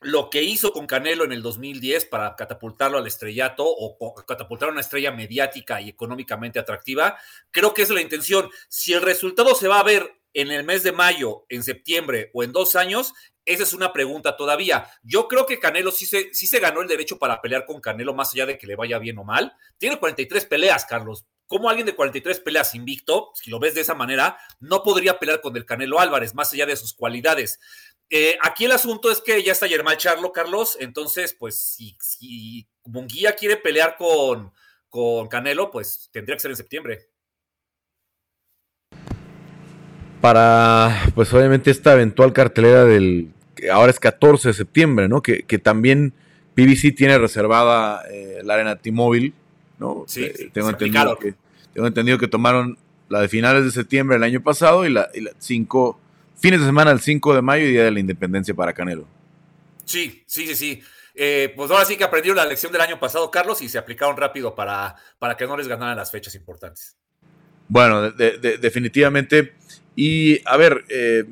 [0.01, 4.73] lo que hizo con Canelo en el 2010 para catapultarlo al estrellato o, catapultar a
[4.73, 7.19] una estrella mediática y económicamente atractiva.
[7.51, 8.51] Creo que es la intención.
[8.69, 12.45] Si el resultado se va a ver en el mes de mayo, en septiembre o
[12.45, 13.15] en dos años,
[13.47, 14.87] esa es una pregunta todavía.
[15.03, 18.13] Yo creo que Canelo sí se, sí se ganó el derecho para pelear con Canelo,
[18.13, 19.55] más allá de que le vaya bien o mal.
[19.79, 21.27] Tiene 43 peleas, Carlos.
[21.47, 25.41] ¿Cómo alguien de 43 peleas invicto, si lo ves de esa manera, no podría pelear
[25.41, 27.61] con el Canelo Álvarez, más allá de sus cualidades?
[28.11, 30.77] Eh, aquí el asunto es que ya está Germán Charlo, Carlos.
[30.81, 34.53] Entonces, pues, si, si Munguía quiere pelear con,
[34.89, 37.09] con Canelo, pues tendría que ser en septiembre
[40.27, 43.29] para, pues obviamente, esta eventual cartelera del,
[43.73, 45.23] ahora es 14 de septiembre, ¿no?
[45.23, 46.15] Que, también
[46.57, 49.33] PBC tiene reservada eh, la arena T-Mobile,
[49.79, 50.03] ¿no?
[50.09, 51.35] Sí, eh, tengo, entendido que,
[51.73, 52.77] tengo entendido que tomaron
[53.09, 56.01] la de finales de septiembre del año pasado y la, cinco,
[56.37, 59.07] fines de semana el 5 de mayo y Día de la Independencia para Canelo.
[59.85, 60.83] Sí, sí, sí, sí.
[61.15, 64.17] Eh, pues ahora sí que aprendieron la lección del año pasado, Carlos, y se aplicaron
[64.17, 66.97] rápido para, para que no les ganaran las fechas importantes.
[67.69, 69.55] Bueno, definitivamente.
[69.97, 71.25] Y a ver, eh,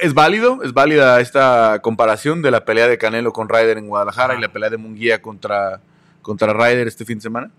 [0.00, 0.62] ¿Es válido?
[0.62, 4.50] ¿Es válida esta comparación de la pelea de Canelo con Ryder en Guadalajara y la
[4.50, 5.80] pelea de Munguía contra,
[6.22, 7.50] contra Ryder este fin de semana?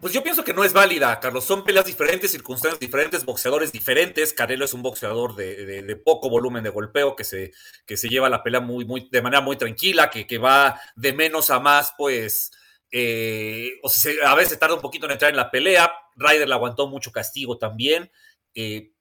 [0.00, 1.44] Pues yo pienso que no es válida, Carlos.
[1.44, 4.32] Son peleas diferentes, circunstancias diferentes, boxeadores diferentes.
[4.32, 7.52] Canelo es un boxeador de, poco volumen de golpeo que se,
[7.84, 11.12] que se lleva la pelea muy, muy, de manera muy tranquila, que, que va de
[11.12, 12.50] menos a más, pues.
[12.90, 15.92] Eh, o sea, a veces tarda un poquito en entrar en la pelea.
[16.16, 18.10] Ryder le aguantó mucho castigo también.
[18.54, 18.92] Eh,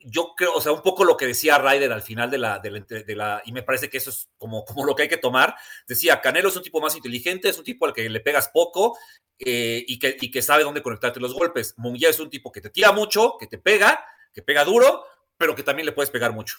[0.00, 3.14] yo creo, o sea, un poco lo que decía Ryder al final de la, de
[3.14, 5.54] la, y me parece que eso es como, como lo que hay que tomar.
[5.86, 8.96] Decía, Canelo es un tipo más inteligente, es un tipo al que le pegas poco
[9.38, 11.74] eh, y, que, y que sabe dónde conectarte los golpes.
[11.76, 15.04] Munguía es un tipo que te tira mucho, que te pega, que pega duro,
[15.36, 16.56] pero que también le puedes pegar mucho.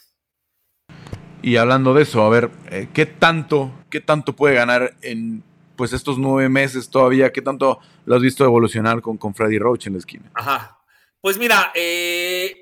[1.41, 5.43] Y hablando de eso, a ver, eh, ¿qué tanto, qué tanto puede ganar en
[5.75, 7.31] pues estos nueve meses todavía?
[7.31, 10.29] ¿Qué tanto lo has visto evolucionar con, con Freddy Roach en la esquina?
[10.35, 10.77] Ajá.
[11.19, 12.60] Pues mira, eh,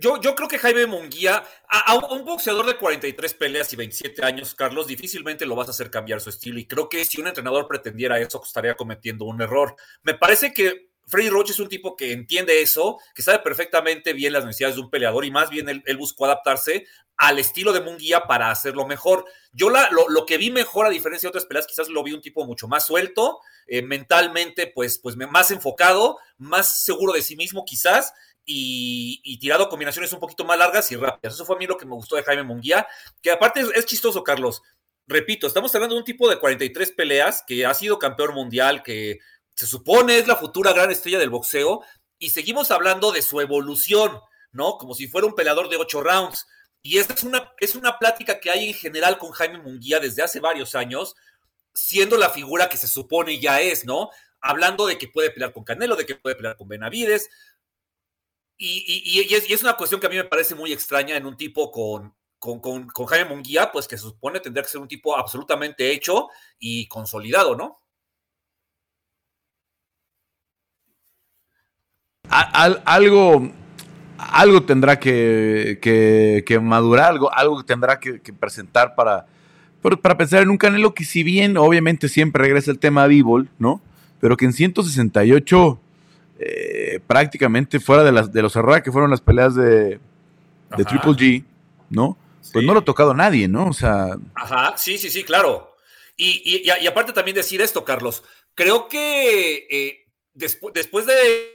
[0.00, 4.54] yo, yo creo que Jaime Munguía, a, un boxeador de 43 peleas y 27 años,
[4.54, 6.58] Carlos, difícilmente lo vas a hacer cambiar su estilo.
[6.58, 9.76] Y creo que si un entrenador pretendiera eso, estaría cometiendo un error.
[10.02, 14.32] Me parece que Freddy Roach es un tipo que entiende eso, que sabe perfectamente bien
[14.32, 16.86] las necesidades de un peleador y más bien él, buscó adaptarse
[17.16, 19.24] al estilo de Munguía para hacerlo mejor.
[19.52, 22.20] Yo la, lo, que vi mejor, a diferencia de otras peleas, quizás lo vi un
[22.20, 27.64] tipo mucho más suelto, eh, mentalmente, pues, pues más enfocado, más seguro de sí mismo,
[27.64, 28.12] quizás,
[28.46, 31.34] y, tirado combinaciones un poquito más largas y rápidas.
[31.34, 32.86] Eso fue a mí lo que me gustó de Jaime Munguía,
[33.22, 34.62] que aparte es, chistoso, Carlos.
[35.06, 39.18] Repito, estamos hablando de un tipo de 43 peleas que ha sido campeón mundial, que
[39.54, 41.82] se supone es la futura gran estrella del boxeo,
[42.18, 44.20] y seguimos hablando de su evolución,
[44.52, 44.78] ¿no?
[44.78, 46.46] Como si fuera un peleador de 8 rounds.
[46.82, 50.22] Y esta es una, es una plática que hay en general con Jaime Munguía desde
[50.22, 51.16] hace varios años,
[51.74, 54.10] siendo la figura que se supone ya es, ¿no?
[54.40, 57.30] Hablando de que puede pelear con Canelo, de que puede pelear con Benavides,
[58.56, 62.14] y, es, una cuestión que a mí me parece muy extraña en un tipo con,
[62.38, 66.28] con, Jaime Munguía, pues que se supone tendría que ser un tipo absolutamente hecho
[66.58, 67.80] y consolidado, ¿no?
[72.26, 73.50] algo,
[74.18, 79.26] algo tendrá que, que, madurar, algo, algo tendrá que, presentar para,
[80.02, 83.80] para pensar en un Canelo que si bien obviamente siempre regresa el tema Bivol, ¿no?
[84.20, 85.78] Pero que en 168
[86.38, 90.00] eh, prácticamente fuera de, las, de los errores que fueron las peleas de,
[90.76, 91.44] Triple G,
[91.90, 92.18] ¿no?
[92.52, 93.68] Pues no lo ha tocado nadie, ¿no?
[93.68, 94.16] O sea.
[94.34, 95.76] Ajá, sí, sí, sí, claro.
[96.16, 98.22] Y, y, aparte también decir esto, Carlos.
[98.54, 101.54] Creo que eh, después de.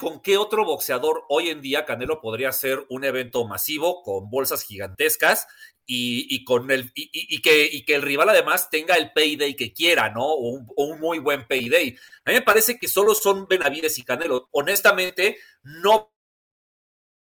[0.00, 4.64] ¿Con qué otro boxeador hoy en día Canelo podría ser un evento masivo con bolsas
[4.64, 5.46] gigantescas
[5.86, 10.24] y, con el, y, que, el rival además tenga el payday que quiera, ¿no?
[10.24, 11.96] O un, muy buen payday.
[12.24, 14.48] A mí me parece que solo son Benavides y Canelo.
[14.50, 16.12] Honestamente, no,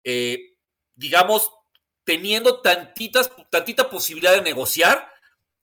[0.04, 0.58] eh,
[0.96, 1.52] digamos,
[2.04, 5.12] teniendo tantitas, tantita posibilidad de negociar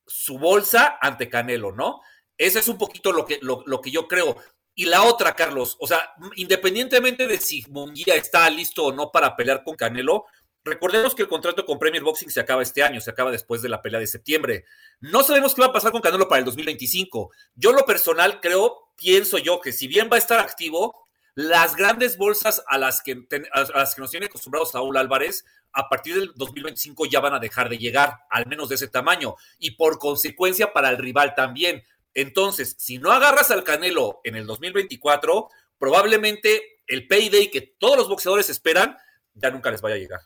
[0.06, 2.00] su bolsa ante Canelo, ¿no?
[2.38, 4.36] Ese es un poquito lo que, lo, lo que yo creo.
[4.76, 9.36] Y la otra, Carlos, o sea, independientemente de si Munguía está listo o no para
[9.36, 10.26] pelear con Canelo,
[10.64, 13.68] Recordemos que el contrato con Premier Boxing se acaba este año, se acaba después de
[13.68, 14.64] la pelea de septiembre.
[14.98, 17.30] No sabemos qué va a pasar con Canelo para el 2025.
[17.54, 22.16] Yo lo personal creo, pienso yo que si bien va a estar activo, las grandes
[22.16, 26.32] bolsas a las que, a las que nos tiene acostumbrados Saúl Álvarez, a partir del
[26.34, 30.72] 2025 ya van a dejar de llegar, al menos de ese tamaño, y por consecuencia
[30.72, 31.84] para el rival también.
[32.14, 38.08] Entonces, si no agarras al Canelo en el 2024, probablemente el payday que todos los
[38.08, 38.96] boxeadores esperan
[39.34, 40.20] ya nunca les vaya a llegar.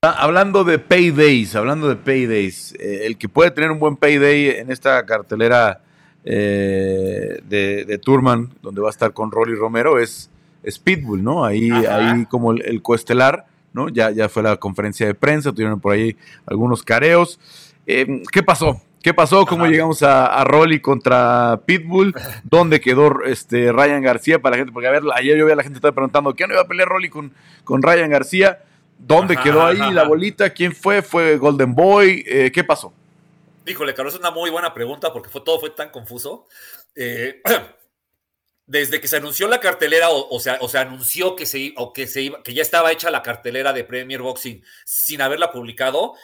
[0.00, 4.50] Ah, hablando de paydays, hablando de paydays, eh, el que puede tener un buen payday
[4.50, 5.80] en esta cartelera
[6.22, 10.30] eh, de, de Turman, donde va a estar con Rolly Romero, es,
[10.62, 11.44] es Pitbull, ¿no?
[11.44, 13.88] Ahí, ahí como el, el, coestelar, ¿no?
[13.88, 17.40] Ya, ya fue la conferencia de prensa, tuvieron por ahí algunos careos.
[17.84, 18.80] Eh, ¿Qué pasó?
[19.02, 19.46] ¿Qué pasó?
[19.46, 22.14] ¿Cómo llegamos a, a, Rolly contra Pitbull?
[22.44, 24.72] ¿Dónde quedó este Ryan García para la gente?
[24.72, 26.68] Porque a ver, ayer yo vi a la gente estaba preguntando, ¿qué no iba a
[26.68, 27.32] pelear Rolly con,
[27.64, 28.60] con Ryan García?
[28.98, 29.92] ¿Dónde ajá, quedó ahí ajá.
[29.92, 30.50] la bolita?
[30.50, 31.02] ¿Quién fue?
[31.02, 32.24] ¿Fue Golden Boy?
[32.26, 32.92] Eh, ¿Qué pasó?
[33.66, 36.46] Híjole, Carlos, es una muy buena pregunta porque fue, todo fue tan confuso.
[36.94, 37.40] Eh,
[38.66, 41.92] desde que se anunció la cartelera, o, o, sea, o se anunció que, se, o
[41.92, 46.14] que, se iba, que ya estaba hecha la cartelera de Premier Boxing sin haberla publicado,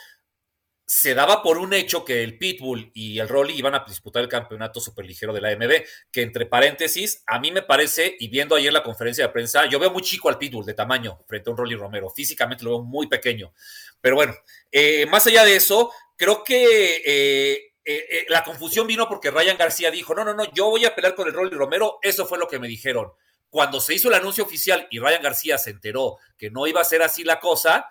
[0.85, 4.29] se daba por un hecho que el Pitbull y el Rolly iban a disputar el
[4.29, 8.71] campeonato superligero de la AMB, que entre paréntesis, a mí me parece, y viendo ayer
[8.71, 11.57] la conferencia de prensa, yo veo muy chico al Pitbull de tamaño frente a un
[11.57, 13.51] Rolly Romero, físicamente lo veo muy pequeño,
[13.99, 14.35] pero bueno,
[14.71, 19.89] eh, más allá de eso, creo que eh, eh, la confusión vino porque Ryan García
[19.89, 22.47] dijo, no, no, no, yo voy a pelear con el Rolly Romero, eso fue lo
[22.47, 23.11] que me dijeron.
[23.49, 26.83] Cuando se hizo el anuncio oficial y Ryan García se enteró que no iba a
[26.83, 27.87] ser así la cosa,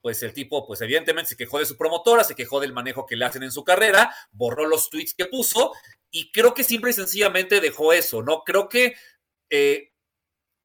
[0.00, 3.16] pues el tipo, pues evidentemente se quejó de su promotora, se quejó del manejo que
[3.16, 5.72] le hacen en su carrera, borró los tweets que puso
[6.10, 8.42] y creo que simple y sencillamente dejó eso, ¿no?
[8.44, 8.94] Creo que
[9.50, 9.92] eh,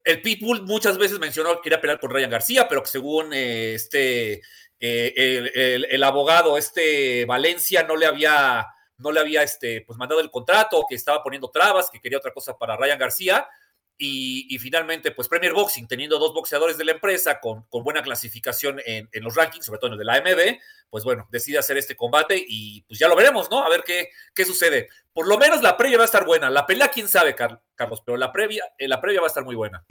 [0.04, 3.74] el Pitbull muchas veces mencionó que quería pelear con Ryan García, pero que según eh,
[3.74, 4.42] este,
[4.78, 8.66] eh, el, el, el, abogado, este Valencia, no le había,
[8.98, 12.32] no le había este, pues mandado el contrato, que estaba poniendo trabas, que quería otra
[12.32, 13.48] cosa para Ryan García.
[13.96, 18.02] Y, y, finalmente, pues Premier Boxing, teniendo dos boxeadores de la empresa con, con buena
[18.02, 20.58] clasificación en, en, los rankings, sobre todo en el de la AMB,
[20.90, 23.62] pues bueno, decide hacer este combate y pues ya lo veremos, ¿no?
[23.62, 24.88] A ver qué, qué sucede.
[25.12, 26.50] Por lo menos la previa va a estar buena.
[26.50, 29.54] La pelea, quién sabe, Carlos, pero la previa, eh, la previa va a estar muy
[29.54, 29.84] buena.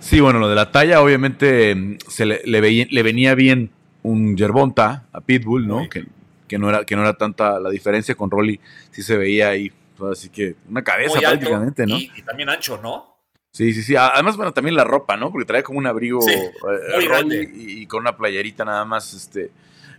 [0.00, 3.70] Sí, bueno, lo de la talla, obviamente mm, se le, le, veía, le venía bien
[4.02, 5.88] un Yerbonta a Pitbull, ¿no?
[5.88, 6.06] Que,
[6.46, 9.72] que, no era, que no era tanta la diferencia con Rolly, sí se veía ahí
[10.10, 11.96] Así que una cabeza Muy prácticamente, ¿no?
[11.96, 13.16] Y, y, también ancho, ¿no?
[13.50, 13.96] Sí, sí, sí.
[13.96, 15.32] Además, bueno, también la ropa, ¿no?
[15.32, 19.14] Porque trae como un abrigo sí, eh, y, y, con una playerita nada más.
[19.14, 19.50] Este,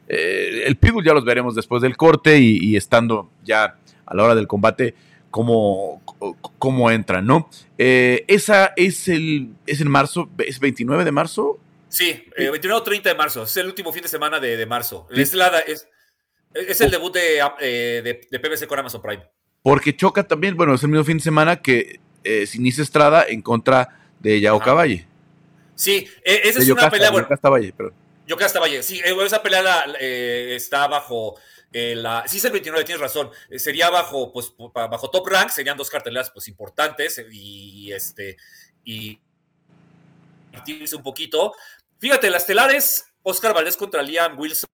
[0.07, 3.75] eh, el Pitbull ya los veremos después del corte y, y, estando ya
[4.05, 4.95] a la hora del combate,
[5.29, 6.01] cómo,
[6.57, 7.49] cómo entran, ¿no?
[7.77, 11.59] Eh, esa es el, es en marzo, es 29 de marzo.
[11.87, 13.43] Sí, eh, 29 o 30 de marzo.
[13.43, 15.07] Es el último fin de semana de, de marzo.
[15.11, 15.87] Es, la, es,
[16.53, 19.23] es, el debut de, eh, de, de PBC con Amazon Prime.
[19.61, 23.41] Porque choca también, bueno, es el mismo fin de semana que eh, Sinise Estrada en
[23.41, 25.07] contra de Yao Caballe.
[25.75, 27.11] Sí, eh, esa es Yocasta, una pelea.
[27.11, 27.93] Bueno, Yocasta Valle, perdón.
[28.27, 31.37] Yocasta Valle, sí, eh, esa pelea la, eh, está bajo
[31.71, 32.25] la.
[32.27, 33.29] Sí, es el 29, tienes razón.
[33.55, 38.35] sería bajo, pues, bajo top rank, serían dos carteleras pues importantes y este.
[38.83, 39.19] Y.
[40.93, 41.53] un poquito.
[41.99, 44.69] Fíjate, las telares, Oscar Valdés contra Liam Wilson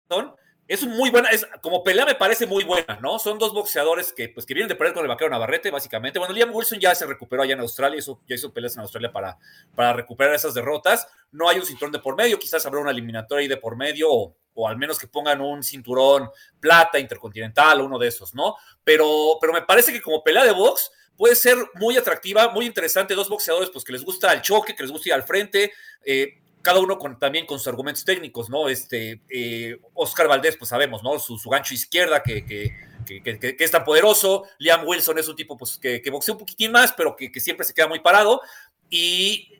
[0.67, 3.19] es muy buena, es, como pelea me parece muy buena, ¿no?
[3.19, 6.17] Son dos boxeadores que, pues, que vienen de perder con el vaquero Navarrete, básicamente.
[6.17, 9.11] Bueno, Liam Wilson ya se recuperó allá en Australia, hizo, ya hizo peleas en Australia
[9.11, 9.37] para,
[9.75, 11.07] para recuperar esas derrotas.
[11.31, 14.09] No hay un cinturón de por medio, quizás habrá una eliminatoria ahí de por medio,
[14.09, 18.55] o, al menos que pongan un cinturón plata, intercontinental, o uno de esos, ¿no?
[18.83, 23.13] Pero, pero me parece que como pelea de box puede ser muy atractiva, muy interesante.
[23.13, 25.71] Dos boxeadores, pues, que les gusta el choque, que les gusta ir al frente.
[26.03, 28.67] Eh, cada uno también con sus argumentos técnicos, ¿no?
[28.67, 31.19] Este, eh, Oscar Valdés, pues sabemos, ¿no?
[31.19, 32.73] Su, su gancho izquierda que, que,
[33.05, 34.45] que, es tan poderoso.
[34.57, 37.73] Liam Wilson es un tipo pues, que, boxea un poquitín más, pero que, siempre se
[37.75, 38.41] queda muy parado.
[38.89, 39.59] Y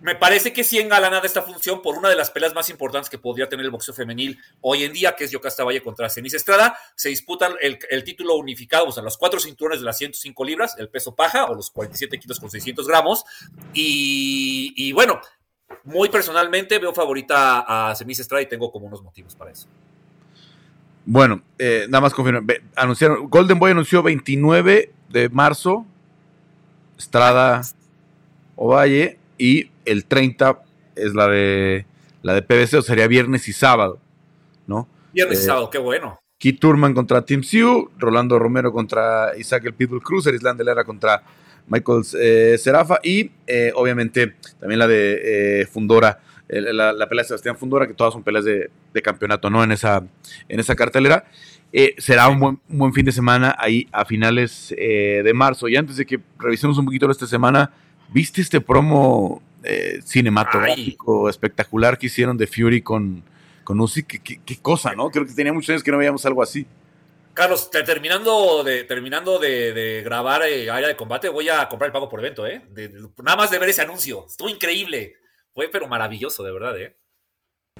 [0.00, 3.10] me parece que sí engalana de esta función por una de las peleas más importantes
[3.10, 6.32] que podría tener el boxeo femenil hoy en día, que es Yocasta Valle contra Cenis
[6.32, 6.78] Estrada.
[6.94, 10.88] Se disputa el, título unificado, o sea, los cuatro cinturones de las 105 libras, el
[10.88, 13.24] peso paja, o los 47 kilos con 600 gramos.
[13.74, 15.20] Y bueno,
[15.84, 19.66] muy personalmente veo favorita a Semis Estrada y tengo como unos motivos para eso.
[21.04, 22.46] Bueno, eh, nada más confirmo.
[22.76, 25.86] Anunciaron, Golden Boy anunció 29 de marzo,
[26.98, 27.62] Estrada
[28.56, 30.62] Ovalle, y el 30
[30.96, 31.86] es la de
[32.22, 33.98] la de PBC, o sería viernes y sábado,
[34.66, 34.86] ¿no?
[35.12, 36.20] Viernes y eh, sábado, qué bueno.
[36.38, 40.84] Keith Turman contra Tim Siu, Rolando Romero contra Isaac el Pitbull Cruiser, Island de Lera
[40.84, 41.22] contra
[41.68, 47.28] Michael eh, Serafa y eh, obviamente también la de eh, Fundora, la, la, pelea de
[47.28, 49.62] Sebastián Fundora, que todas son peleas de, de campeonato, ¿no?
[49.62, 50.02] En esa,
[50.48, 51.26] en esa cartelera.
[51.72, 55.68] Eh, será un buen, un buen, fin de semana ahí a finales de marzo.
[55.68, 57.70] Y antes de que revisemos un poquito esta semana,
[58.10, 59.42] ¿viste este promo
[60.02, 61.30] cinematográfico Ay.
[61.30, 63.22] espectacular que hicieron de Fury con,
[63.62, 64.04] con Uzi?
[64.04, 65.10] ¿Qué, qué, qué cosa, ¿no?
[65.10, 66.66] Creo que tenía muchos años que no veíamos algo así.
[67.38, 71.92] Carlos, terminando de, terminando de, de grabar eh, área de combate, voy a comprar el
[71.92, 72.62] pago por evento, ¿eh?
[72.70, 74.26] De, nada más de ver ese anuncio.
[74.26, 75.14] Estuvo increíble.
[75.54, 76.96] Fue pero maravilloso, de verdad, ¿eh?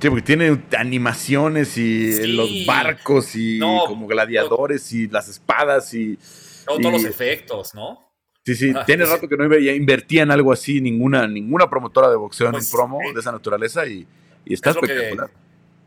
[0.01, 2.27] Sí, porque tiene animaciones y sí.
[2.35, 6.17] los barcos y no, como gladiadores y las espadas y...
[6.65, 8.13] todos los efectos, ¿no?
[8.47, 12.15] Sí, sí, ah, tiene rato que no invertía en algo así ninguna, ninguna promotora de
[12.15, 14.07] boxeo en un pues, promo de esa naturaleza y,
[14.47, 15.31] está espectacular.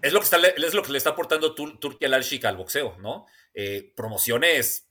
[0.02, 3.26] Es, lo que está, es lo que le está aportando Turquía al al boxeo, ¿no?
[3.54, 4.88] Eh, promociones,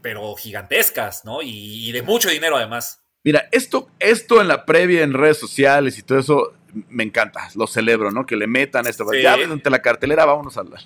[0.00, 1.40] pero gigantescas, ¿no?
[1.42, 3.02] Y, de mucho dinero además.
[3.24, 6.54] Mira, esto, esto en la previa, en redes sociales y todo eso,
[6.88, 8.26] me encanta, lo celebro, ¿no?
[8.26, 9.06] Que le metan esto.
[9.12, 10.78] Ya ante la cartelera, vámonos a la,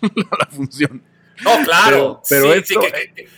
[0.51, 1.03] función.
[1.43, 2.23] No, claro.
[2.29, 3.29] Pero, esto, Sí, que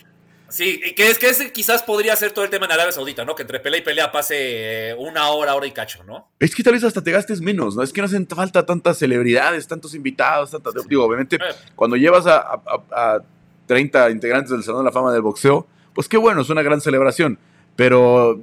[0.57, 3.35] es que ese quizás podría ser todo el tema en Arabia Saudita, ¿no?
[3.35, 6.29] Que entre pelea y pelea pase una hora, hora y cacho, ¿no?
[6.39, 7.83] Es que tal vez hasta te gastes menos, ¿no?
[7.83, 10.73] Es que no hacen falta tantas celebridades, tantos invitados, tantas...
[10.87, 11.39] Digo, obviamente, eh.
[11.75, 13.19] cuando llevas a,
[13.67, 16.81] 30 integrantes del Salón de la Fama del Boxeo, pues qué bueno, es una gran
[16.81, 17.37] celebración.
[17.75, 18.41] Pero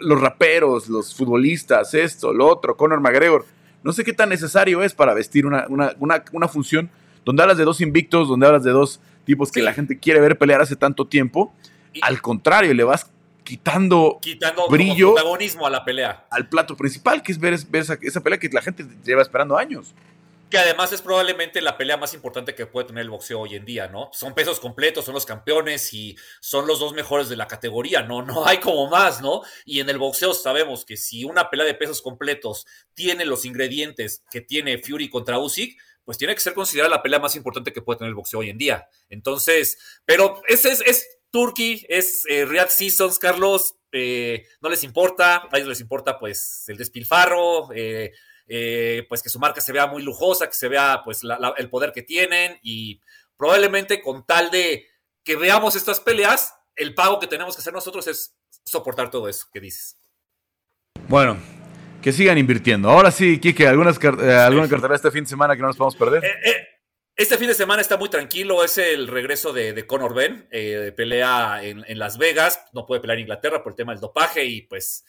[0.00, 3.44] los raperos, los futbolistas, esto, lo otro, Conor McGregor,
[3.82, 6.90] no sé qué tan necesario es para vestir una, una, una, una función
[7.24, 10.38] donde hablas de dos invictos, donde hablas de dos tipos que la gente quiere ver
[10.38, 11.54] pelear hace tanto tiempo.
[12.00, 13.10] Al contrario, le vas
[13.42, 16.26] quitando, quitando brillo protagonismo a la pelea.
[16.30, 19.94] Al plato principal, que es ver, esa, pelea que la gente lleva esperando años.
[20.48, 23.64] Que además es probablemente la pelea más importante que puede tener el boxeo hoy en
[23.64, 24.10] día, ¿no?
[24.12, 28.20] Son pesos completos, son los campeones y son los dos mejores de la categoría, ¿no?
[28.22, 29.40] No hay como más, ¿no?
[29.64, 34.24] Y en el boxeo sabemos que si una pelea de pesos completos tiene los ingredientes
[34.30, 37.82] que tiene Fury contra Usyk, pues tiene que ser considerada la pelea más importante que
[37.82, 38.86] puede tener el boxeo hoy en día.
[39.08, 45.48] Entonces, pero ese es, es Turkey, es eh, Riyadh Seasons, Carlos, eh, no les importa,
[45.50, 48.12] a ellos les importa pues el despilfarro, eh,
[49.08, 51.22] pues que su marca se vea muy lujosa, que se vea pues
[51.56, 53.00] el poder que tienen y
[53.36, 54.86] probablemente con tal de
[55.24, 59.46] que veamos estas peleas, el pago que tenemos que hacer nosotros es soportar todo eso
[59.52, 59.96] que dices.
[61.08, 61.38] Bueno,
[62.02, 62.90] que sigan invirtiendo.
[62.90, 65.96] Ahora sí, Kike, ¿algunas, eh, ¿alguna cartera este fin de semana que no nos podemos
[65.96, 66.24] perder?
[66.24, 66.66] Eh, eh,
[67.16, 70.48] este fin de semana está muy tranquilo, es el regreso de, Conor Ben,
[70.96, 74.62] pelea en, Las Vegas, no puede pelear en Inglaterra por el tema del dopaje y
[74.62, 75.04] pues...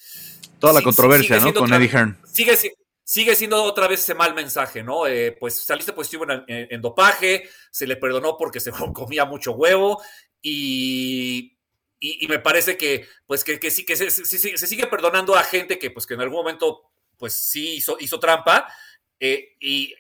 [0.60, 1.54] Toda la controversia, ¿no?
[1.54, 2.18] Con Eddie Hearn.
[2.32, 2.58] Sigue,
[3.04, 5.04] sigue siendo otra vez ese mal mensaje, ¿no?
[5.40, 10.02] pues saliste positivo en, en, dopaje, se le perdonó porque se comía mucho huevo
[10.42, 11.58] y
[12.06, 16.06] y, me parece que, pues, que, sí, que se, sigue perdonando a gente que, pues,
[16.06, 18.68] que en algún momento, pues, sí hizo, hizo trampa.
[19.22, 19.96] Eh, y,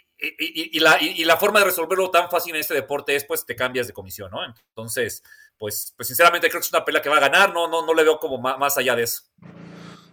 [0.81, 3.87] la, y, la, forma de resolverlo tan fácil en este deporte es, pues, te cambias
[3.87, 4.39] de comisión, ¿no?
[4.45, 5.23] Entonces,
[5.57, 7.93] pues, pues sinceramente creo que es una pelea que va a ganar, no, no, no
[7.93, 9.23] le veo como más, allá de eso.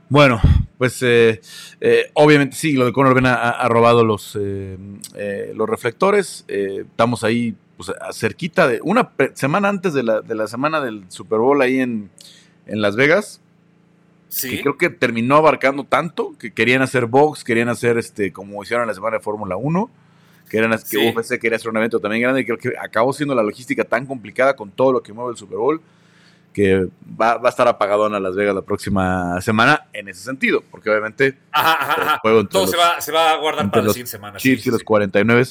[0.09, 0.41] Bueno,
[0.81, 1.43] pues eh,
[1.83, 6.47] eh, obviamente sí, lo de Conor Ben ha, robado los, los reflectores.
[6.49, 11.39] estamos ahí pues, cerquita de una semana antes de la, de la semana del Super
[11.39, 12.09] Bowl ahí en,
[12.64, 13.43] Las Vegas.
[14.31, 14.49] Sí.
[14.49, 18.87] Que creo que terminó abarcando tanto que querían hacer box, querían hacer este como hicieron
[18.87, 19.91] la semana de Fórmula 1,
[20.49, 23.35] que, eran, que UFC quería hacer un evento también grande y creo que acabó siendo
[23.35, 25.83] la logística tan complicada con todo lo que mueve el Super Bowl
[26.53, 26.88] que
[27.20, 31.38] va, va a estar apagadona Las Vegas la próxima semana en ese sentido, porque obviamente
[31.53, 34.38] ajá, todo se, va, se, va, a guardar para los siguiente semana.
[34.38, 35.44] Chiefs y los 49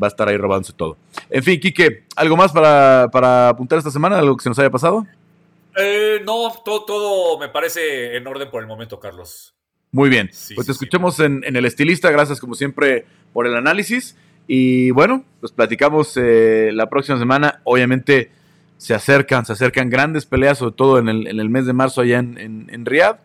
[0.00, 0.96] va a estar ahí robándose todo.
[1.28, 4.18] En fin, Quique, ¿algo más para, para apuntar esta semana?
[4.18, 5.06] ¿Algo que se nos haya pasado?
[5.76, 9.54] Eh, no, todo, todo me parece en orden por el momento, Carlos.
[9.92, 14.16] Muy bien, pues te escuchemos en, el estilista, gracias como siempre por el análisis.
[14.46, 17.60] Y bueno, pues platicamos eh, la próxima semana.
[17.64, 18.30] Obviamente
[18.80, 22.00] se acercan, se acercan grandes peleas, sobre todo en el, en el mes de marzo
[22.00, 23.18] allá en, en, en Riyadh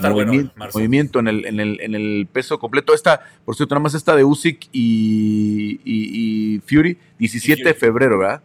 [0.00, 2.94] movimiento, movimiento en el, en, el, en el peso completo.
[2.94, 8.42] Esta, por cierto, nada más esta de Usyk y, Fury, 17 de febrero, ¿verdad?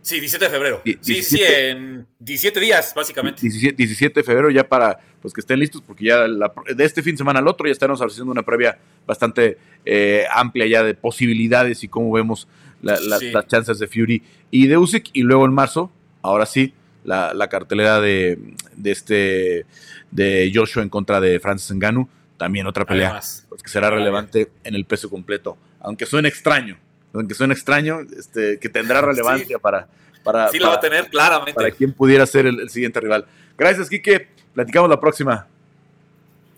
[0.00, 0.82] Sí, 17 de febrero.
[1.02, 3.42] sí, sí, en 17 días, básicamente.
[3.42, 7.18] 17, de febrero ya para pues que estén listos, porque ya de este fin de
[7.18, 11.88] semana al otro ya estaremos haciendo una previa bastante eh, amplia ya de posibilidades y
[11.88, 12.46] cómo vemos
[12.82, 15.10] las chances de Fury y de Usyk.
[15.12, 15.90] Y luego en marzo,
[16.22, 16.74] ahora sí,
[17.04, 18.38] la, la cartelera de,
[18.76, 19.66] de este
[20.10, 23.20] de Joshua en contra de Francis Ngannou, también otra pelea
[23.62, 26.78] que será relevante en el peso completo, aunque suene extraño,
[27.12, 29.88] aunque suene extraño, este, que tendrá relevancia para,
[30.22, 31.54] para, sí, va a tener claramente.
[31.54, 33.26] Para quien pudiera ser el, siguiente rival.
[33.56, 34.28] Gracias, Quique.
[34.54, 35.46] Platicamos la próxima.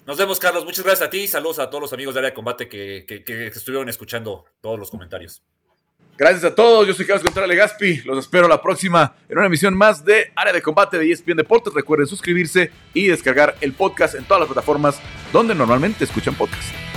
[0.06, 0.64] Nos vemos, Carlos.
[0.64, 3.04] Muchas gracias a ti y saludos a todos los amigos de área de combate que
[3.54, 5.42] estuvieron escuchando todos los comentarios.
[6.20, 8.02] Gracias a todos, yo soy Carlos Contreras Gaspi.
[8.04, 11.72] Los espero la próxima en una emisión más de Área de Combate de ESPN Deportes.
[11.72, 15.00] Recuerden suscribirse y descargar el podcast en todas las plataformas
[15.32, 16.89] donde normalmente escuchan podcasts.